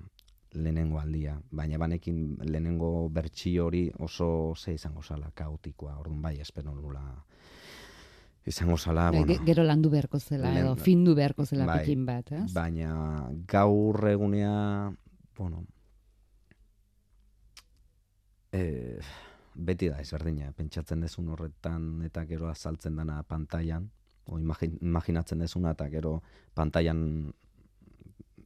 lehenengo 0.53 0.99
aldia. 0.99 1.39
Baina 1.51 1.77
banekin 1.77 2.37
lehenengo 2.43 3.09
bertsio 3.09 3.65
hori 3.65 3.89
oso 3.99 4.55
ze 4.55 4.73
izango 4.73 5.03
zala, 5.03 5.31
kaotikoa. 5.31 5.97
Orduan 5.99 6.21
bai, 6.21 6.39
espero 6.39 6.73
nula 6.75 7.03
izango 8.49 8.77
zala, 8.81 9.11
Bai, 9.11 9.19
bueno. 9.23 9.33
ge- 9.33 9.45
Gero 9.45 9.63
landu 9.63 9.89
beharko 9.93 10.19
zela, 10.19 10.51
edo 10.59 10.75
findu 10.75 11.13
beharko 11.15 11.45
zela 11.45 11.65
Bai, 11.69 11.79
pikin 11.85 12.05
bat, 12.07 12.31
ez? 12.31 12.47
Baina 12.53 13.29
gaur 13.47 14.07
egunea, 14.09 14.91
bueno, 15.37 15.63
e, 18.51 18.99
beti 19.55 19.89
da 19.91 19.99
ezberdina, 20.01 20.51
pentsatzen 20.57 21.01
dezun 21.05 21.29
horretan 21.33 22.01
eta 22.07 22.25
gero 22.29 22.49
azaltzen 22.49 22.95
dana 22.99 23.21
pantailan, 23.27 23.89
o 24.29 24.39
imagin, 24.39 24.77
imaginatzen 24.85 25.39
dezuna 25.41 25.73
eta 25.75 25.89
gero 25.89 26.19
pantailan 26.57 27.31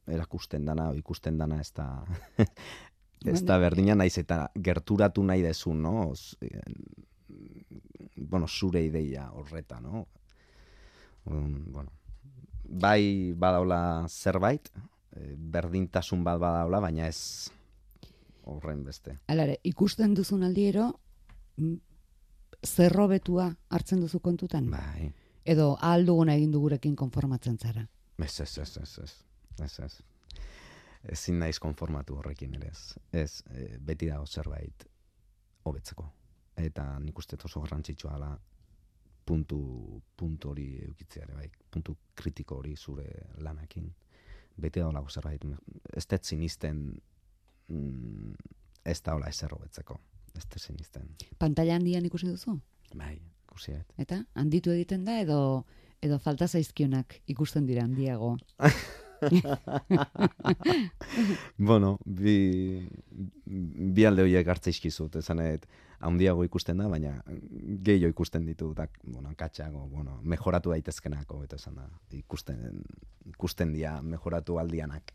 erakusten 0.06 0.64
dana, 0.68 0.90
o 0.90 0.94
ikusten 0.98 1.38
dana 1.40 1.60
ez 1.62 1.70
da, 1.76 1.88
ez 3.24 3.40
da 3.44 3.56
berdina 3.62 3.94
naiz 3.96 4.16
eta 4.20 4.50
gerturatu 4.56 5.24
nahi 5.24 5.42
dezun, 5.44 5.80
no? 5.82 6.10
Eh, 7.30 7.80
bueno, 8.16 8.46
zure 8.48 8.82
ideia 8.84 9.30
horreta, 9.32 9.80
no? 9.80 10.06
Orduan, 11.24 11.72
bueno, 11.72 11.92
bai 12.64 13.32
badaula 13.32 14.06
zerbait, 14.08 14.68
eh, 15.16 15.34
berdintasun 15.36 16.24
bat 16.24 16.38
badaula, 16.40 16.80
baina 16.80 17.08
ez 17.08 17.50
horren 18.44 18.84
beste. 18.84 19.18
Alare, 19.28 19.58
ikusten 19.64 20.14
duzun 20.14 20.42
aldiero, 20.44 20.90
mm, 21.56 21.74
zerrobetua 22.64 23.54
hartzen 23.68 24.00
duzu 24.00 24.20
kontutan? 24.20 24.70
Bai, 24.70 25.12
Edo 25.44 25.74
ahal 25.80 26.06
duguna 26.06 26.34
egin 26.38 26.52
dugurekin 26.52 26.94
konformatzen 26.96 27.58
zara? 27.58 27.86
ez, 28.18 28.40
ez, 28.40 28.58
ez, 28.58 28.76
ez, 28.78 28.98
ez, 28.98 29.14
ez, 29.60 29.78
ez. 29.80 29.98
Ezin 31.04 31.38
naiz 31.38 31.58
konformatu 31.60 32.16
horrekin 32.16 32.54
ere 32.54 32.70
ez. 32.70 32.94
Ez, 33.12 33.42
eh, 33.50 33.76
beti 33.78 34.08
dago 34.08 34.26
zerbait 34.26 34.86
hobetzeko. 35.64 36.06
Eta 36.56 36.98
nik 37.02 37.18
uste 37.18 37.36
oso 37.44 37.60
garrantzitsua 37.64 38.12
dela 38.12 38.30
puntu, 39.26 39.58
puntu 40.16 40.50
hori 40.52 40.68
eukitzea 40.86 41.24
ere 41.24 41.34
bai, 41.34 41.48
puntu 41.70 41.96
kritiko 42.14 42.60
hori 42.60 42.76
zure 42.76 43.06
lanakin. 43.42 43.90
Beti 44.56 44.80
dago 44.80 45.10
zerbait, 45.10 45.42
ez 45.96 46.06
dut 46.06 46.24
sinisten 46.24 46.84
mm, 47.68 48.34
ez 48.84 49.00
da 49.02 49.14
hola 49.14 49.28
ezer 49.32 49.54
hobetzeko. 49.56 49.98
Ez 50.34 50.44
dut 50.44 50.60
sinisten. 50.62 51.08
Pantaila 51.38 51.74
handian 51.80 52.04
ikusi 52.06 52.28
duzu? 52.28 52.58
Bai, 52.94 53.16
ikusi 53.48 53.74
dut. 53.74 53.96
Eta 53.98 54.20
handitu 54.34 54.70
egiten 54.70 55.04
da 55.04 55.18
edo 55.20 55.40
edo 56.04 56.18
falta 56.20 56.46
zaizkionak 56.46 57.20
ikusten 57.34 57.66
dira 57.66 57.86
handiago. 57.88 58.36
Bueno, 61.56 61.94
bi, 62.04 62.34
bi 63.46 64.04
alde 64.04 64.24
horiek 64.26 64.48
hartze 64.52 64.72
izkizut, 64.74 65.14
esan 65.16 65.40
edo, 65.40 65.68
handiago 66.04 66.44
ikusten 66.44 66.78
da, 66.82 66.86
baina 66.88 67.14
gehiago 67.84 68.10
ikusten 68.12 68.44
ditu, 68.46 68.72
da, 68.76 68.86
bueno, 69.04 69.32
katxago, 69.36 69.86
bueno, 69.88 70.18
mejoratu 70.22 70.70
daitezkenako, 70.74 71.42
eta 71.46 71.56
esan 71.56 71.78
da, 71.80 71.88
ikusten, 72.12 72.82
ikusten 73.32 73.72
dia 73.72 73.96
mejoratu 74.02 74.58
aldianak. 74.60 75.14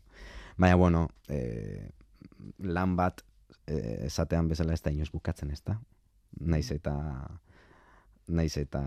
Baina, 0.58 0.76
bueno, 0.76 1.04
e, 1.28 1.90
lan 2.58 2.96
bat, 2.98 3.22
e, 3.66 4.06
esatean 4.08 4.48
bezala 4.50 4.74
ez 4.74 4.82
da 4.82 4.90
inoz 4.90 5.10
bukatzen, 5.14 5.50
ez 5.54 5.62
da? 5.64 5.78
Naiz 6.40 6.70
eta, 6.74 6.94
naiz 8.28 8.56
eta 8.60 8.82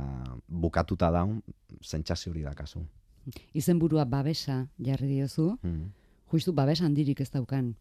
bukatuta 0.47 1.09
daun, 1.11 1.41
zentsazio 1.83 2.31
hori 2.31 2.43
dakazu. 2.43 2.83
Izenburua 3.55 4.05
babesa 4.05 4.67
jarri 4.79 5.07
diozu, 5.07 5.57
Mm. 5.63 5.91
justu 6.31 6.53
babes 6.53 6.81
handirik 6.81 7.21
ez 7.21 7.29
daukan 7.31 7.75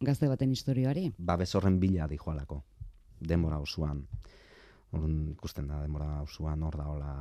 gazte 0.00 0.28
baten 0.28 0.50
historioari. 0.50 1.12
babes 1.18 1.54
horren 1.54 1.78
bila 1.80 2.08
dijoalako. 2.08 2.62
Denbora 3.28 3.58
osoan. 3.58 4.04
Orduan 4.92 5.28
ikusten 5.32 5.66
da 5.68 5.80
denbora 5.82 6.20
osoan 6.22 6.62
hor 6.62 6.76
da 6.76 6.84
hola 6.86 7.12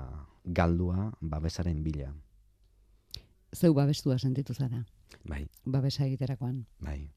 galdua 0.45 1.11
babesaren 1.21 1.83
bila. 1.83 2.11
Zeu 3.55 3.73
babestua 3.73 4.17
sentitu 4.17 4.53
zara, 4.53 4.83
Bai, 5.29 5.45
babesa 5.65 6.05
egiterakoan. 6.05 6.65
bai. 6.81 7.09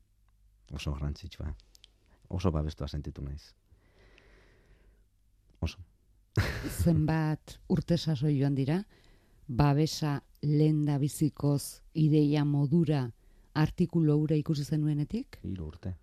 Oso 0.72 0.92
garrantzitsua. 0.92 1.54
Oso 2.28 2.50
babestua 2.52 2.88
sentitu 2.88 3.22
naiz. 3.22 3.54
Oso. 5.60 5.78
Zenbat 6.84 7.58
urte 7.68 7.96
sasoi 7.96 8.38
joan 8.40 8.54
dira, 8.54 8.82
babesa 9.48 10.20
lenda 10.42 10.98
bizikoz 10.98 11.80
ideia 11.94 12.44
modura 12.44 13.10
artikulu 13.54 14.18
hura 14.20 14.36
ikusi 14.36 14.64
zenuenetik? 14.64 15.38
Hiru 15.44 15.66
urte. 15.66 15.94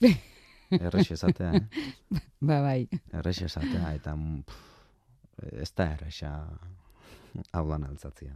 Errex 0.70 1.10
esatea, 1.16 1.52
eh? 1.54 1.84
Ba 2.48 2.60
bai. 2.64 2.88
Errex 3.12 3.42
esatea, 3.46 3.92
eta 3.98 4.16
pff, 4.16 4.64
ez 5.62 5.70
da 5.76 5.90
errexa 5.94 6.32
haudan 7.52 7.84
altzatzea. 7.86 8.34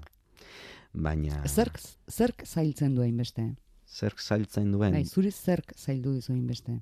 Baina... 0.93 1.43
Zerk, 1.47 1.79
zerk 2.11 2.45
zailtzen 2.47 2.95
du 2.95 3.03
hainbeste? 3.03 3.49
Zerk 3.90 4.21
zailtzen 4.21 4.71
duen? 4.73 4.95
Bai, 4.95 5.05
zuri 5.07 5.31
zerk 5.31 5.75
zaildu 5.79 6.14
dizu 6.14 6.35
hainbeste? 6.35 6.81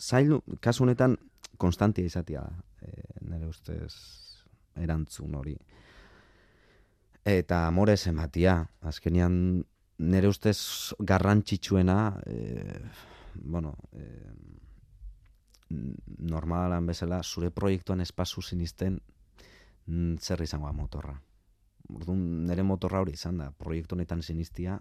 zailu, 0.00 0.40
kasu 0.60 0.84
honetan, 0.84 1.16
konstantia 1.60 2.08
izatea 2.08 2.42
da, 2.42 2.62
e, 2.82 3.04
nire 3.28 3.48
ustez 3.50 3.92
erantzun 4.80 5.36
hori. 5.36 5.56
Eta 7.26 7.66
amorez 7.68 8.06
ematia, 8.08 8.56
azkenian 8.80 9.34
nire 10.00 10.30
ustez 10.32 10.58
garrantzitsuena, 11.04 11.98
e, 12.26 12.80
bueno, 13.34 13.74
e, 13.92 14.32
normalan 16.18 16.86
bezala, 16.86 17.22
zure 17.22 17.50
proiektuan 17.50 18.00
espazu 18.00 18.42
sinisten 18.42 19.00
mm, 19.86 20.16
zer 20.18 20.42
izango 20.42 20.66
da 20.66 20.72
motorra. 20.72 21.14
Orduan, 21.90 22.46
nire 22.46 22.62
motorra 22.62 23.00
hori 23.02 23.14
izan 23.18 23.38
da, 23.38 23.50
proiektu 23.50 23.96
honetan 23.96 24.22
sinistia, 24.22 24.78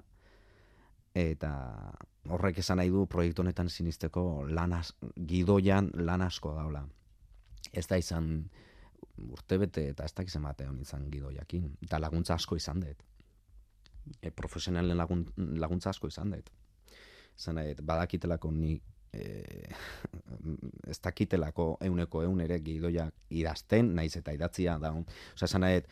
eta 1.17 1.51
horrek 2.29 2.59
esan 2.61 2.77
nahi 2.77 2.91
du 2.93 3.05
proiektu 3.09 3.41
honetan 3.41 3.69
sinisteko 3.69 4.45
lan 4.49 4.75
gidoian 5.15 5.91
lan 5.95 6.21
asko 6.21 6.53
daula. 6.55 6.85
Ez 7.73 7.87
da 7.87 7.97
izan 7.97 8.49
urtebete 9.17 9.87
eta 9.89 10.05
ez 10.05 10.13
dakiz 10.13 10.35
emate 10.35 10.67
hon 10.67 10.79
izan 10.79 11.09
gidoiakin. 11.11 11.69
Eta 11.83 11.99
laguntza 11.99 12.35
asko 12.35 12.55
izan 12.55 12.81
dut. 12.83 13.03
E, 14.21 14.31
profesionalen 14.31 14.97
lagun, 14.97 15.25
laguntza 15.37 15.89
asko 15.89 16.07
izan 16.07 16.31
dut. 16.35 16.49
Zan 17.39 17.59
badakitelako 17.81 18.51
ni 18.51 18.75
e, 19.13 19.43
ez 20.91 20.99
dakitelako 21.01 21.77
euneko 21.87 22.23
eun 22.23 22.41
ere 22.43 22.59
gidoiak 22.63 23.13
idazten, 23.29 23.93
naiz 23.95 24.15
eta 24.19 24.35
idatzia 24.35 24.77
da. 24.81 24.93
Osa, 25.35 25.59
dut, 25.59 25.89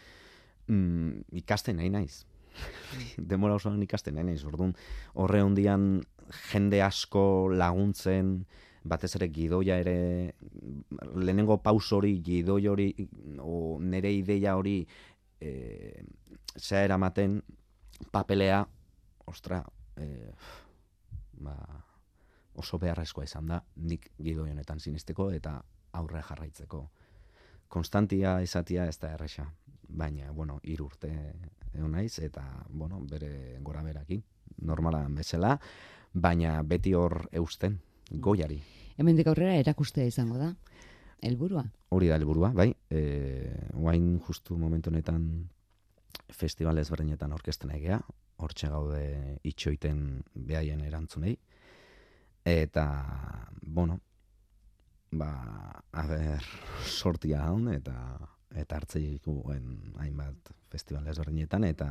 mm, 0.68 1.24
ikasten 1.42 1.80
nahi 1.80 1.90
naiz. 1.94 2.26
Demora 3.32 3.58
osoan 3.58 3.82
ikasten 3.84 4.18
nahi 4.18 4.32
naiz. 4.32 4.44
Orduan, 4.46 4.76
horre 5.16 5.42
hondian 5.46 5.90
jende 6.52 6.82
asko 6.84 7.50
laguntzen, 7.54 8.40
batez 8.88 9.14
ere 9.20 9.28
gidoia 9.34 9.78
ere, 9.82 10.34
lehenengo 11.16 11.60
paus 11.64 11.92
hori, 11.94 12.18
gidoi 12.24 12.68
hori, 12.68 12.88
o 13.44 13.78
nere 13.84 14.12
ideia 14.16 14.56
hori, 14.58 14.80
e, 15.40 15.52
zea 16.58 16.86
eramaten, 16.88 17.42
papelea, 18.12 18.62
ostra, 19.28 19.62
e, 19.98 20.32
ba, 21.44 21.56
oso 22.58 22.80
beharrezkoa 22.82 23.26
izan 23.28 23.48
da, 23.52 23.62
nik 23.76 24.12
gidoi 24.18 24.50
honetan 24.52 24.80
sinisteko 24.80 25.30
eta 25.32 25.58
aurre 25.98 26.22
jarraitzeko. 26.30 26.82
Konstantia 27.68 28.40
izatia 28.42 28.88
ez 28.88 28.98
da 29.00 29.12
erresa, 29.14 29.46
baina, 29.88 30.32
bueno, 30.32 30.60
hiru 30.64 30.88
urte 30.88 31.12
egon 31.74 31.92
naiz, 31.92 32.18
eta, 32.24 32.44
bueno, 32.70 33.02
bere 33.10 33.60
gora 33.62 33.84
berakin, 33.84 34.24
normala 34.66 35.04
bezala, 35.14 35.58
baina 36.14 36.62
beti 36.64 36.94
hor 36.98 37.28
eusten, 37.32 37.78
goiari. 38.12 38.60
Hemendik 38.98 39.28
aurrera 39.28 39.58
erakustea 39.60 40.08
izango 40.08 40.40
da. 40.40 40.54
Helburua. 41.22 41.66
Hori 41.90 42.10
da 42.10 42.18
helburua, 42.18 42.52
bai. 42.54 42.72
E, 42.90 43.02
oain 43.76 44.18
justu 44.28 44.58
momentu 44.58 44.90
honetan 44.90 45.22
festival 46.34 46.78
ezberdinetan 46.78 47.34
orkesten 47.34 47.72
egea, 47.76 48.00
hortxe 48.38 48.70
gaude 48.70 49.40
itxoiten 49.48 50.24
behaien 50.34 50.82
erantzunei. 50.86 51.38
Eta, 52.48 52.86
bueno, 53.62 54.00
ba, 55.12 55.32
a 55.92 56.08
ber, 56.08 56.44
sortia 57.00 57.46
hon, 57.52 57.70
eta 57.74 57.98
eta 58.58 58.78
hartze 58.78 59.02
dituen 59.04 59.94
hainbat 60.00 60.54
festival 60.72 61.08
ezberdinetan, 61.12 61.66
eta 61.68 61.90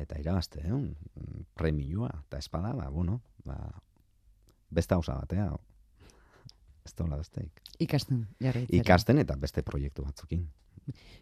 eta 0.00 0.18
irabazte, 0.20 0.62
eh? 0.64 1.40
premioa, 1.58 2.10
eta 2.26 2.38
espada, 2.38 2.72
ba, 2.76 2.88
bueno, 2.88 3.20
ba, 3.44 3.56
beste 4.70 4.94
hausa 4.94 5.16
batea, 5.18 5.50
ez 6.86 6.94
da 6.94 7.16
besteik. 7.16 7.60
Ikasten, 7.80 8.26
jarraitzera. 8.40 8.80
Ikasten 8.80 9.18
eta 9.24 9.36
beste 9.36 9.62
proiektu 9.66 10.04
batzukin. 10.06 10.46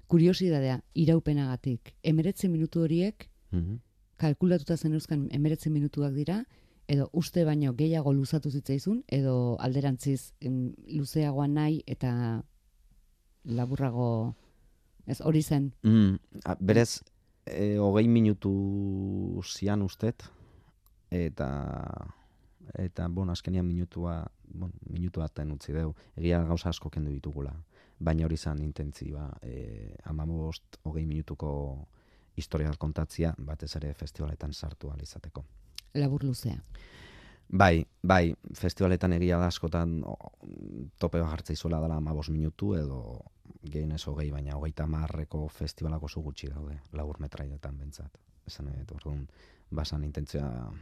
Kuriosidadea, 0.07 0.81
iraupenagatik, 0.95 1.95
emeretze 2.03 2.49
minutu 2.49 2.81
horiek, 2.83 3.29
Mhm. 3.53 3.77
kalkulatuta 4.17 4.77
zen 4.77 4.93
euskan 4.95 5.29
emeretze 5.31 5.71
minutuak 5.71 6.13
dira, 6.13 6.45
edo 6.89 7.09
uste 7.13 7.45
baino 7.45 7.75
gehiago 7.75 8.13
luzatu 8.13 8.51
zitzaizun, 8.51 9.05
edo 9.09 9.57
alderantziz 9.61 10.33
em, 10.41 10.73
luzeagoa 10.89 11.47
nahi 11.49 11.83
eta 11.87 12.43
laburrago, 13.45 14.35
ez 15.07 15.21
hori 15.21 15.43
zen, 15.43 15.73
Mm, 15.83 16.17
a, 16.45 16.57
berez, 16.61 17.03
e, 17.47 17.79
hogei 17.79 18.09
minutu 18.09 19.41
zian 19.45 19.83
ustet, 19.83 20.25
eta 21.11 22.07
eta, 22.75 23.09
bueno, 23.09 23.33
azkenian 23.33 23.67
minutua, 23.67 24.31
bueno, 24.45 24.75
minutu 24.91 25.21
baten 25.21 25.51
utzi 25.53 25.73
deu, 25.73 25.95
egia 26.17 26.43
gauza 26.45 26.69
asko 26.69 26.91
kendu 26.91 27.11
ditugula, 27.11 27.55
baina 28.01 28.27
hori 28.27 28.37
zan 28.37 28.63
intentzioa, 28.63 29.29
e, 29.43 29.95
amabost, 30.05 30.79
hogei 30.85 31.07
minutuko 31.07 31.89
historia 32.37 32.71
kontatzia, 32.79 33.35
batez 33.39 33.75
ere 33.77 33.95
festivaletan 33.95 34.53
sartu 34.53 34.93
izateko. 35.03 35.45
labur 35.95 36.25
luzea. 36.25 36.63
Bai, 37.49 37.87
bai, 38.03 38.35
festivaletan 38.55 39.13
egia 39.13 39.39
da 39.39 39.47
askotan 39.47 40.03
o, 40.05 40.17
tope 41.01 41.21
bat 41.21 41.31
jartzea 41.31 41.55
izuela 41.55 41.81
dela 41.81 41.97
amabos 41.97 42.29
minutu 42.29 42.75
edo 42.75 43.25
gehienez 43.65 44.07
hogei, 44.07 44.31
baina 44.31 44.57
hogeita 44.57 44.87
marreko 44.87 45.49
festivalako 45.49 46.07
oso 46.07 46.21
gutxi 46.21 46.49
daude, 46.49 46.79
labur 46.93 47.19
metraietan 47.21 47.79
bentsat. 47.79 48.19
Esan 48.47 48.67
dut, 48.67 48.93
orduan, 48.93 49.27
basan 49.71 50.05
intentzioa 50.05 50.73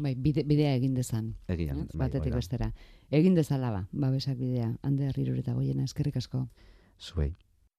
Bai, 0.00 0.16
bide, 0.18 0.42
bidea 0.42 0.74
egin 0.74 0.94
dezan. 0.94 1.34
egia. 1.48 1.72
ez? 1.72 1.86
bai, 1.94 2.08
Batetik 2.08 2.34
hori 2.34 2.58
da. 2.58 2.72
Egin 3.10 3.34
dezala 3.34 3.70
ba, 3.70 3.86
babesak 3.92 4.38
bidea. 4.38 4.74
Hande 4.82 5.08
herrirureta 5.08 5.54
goiena, 5.54 5.84
eskerrik 5.84 6.16
asko. 6.16 6.46
Zuei. 7.00 7.34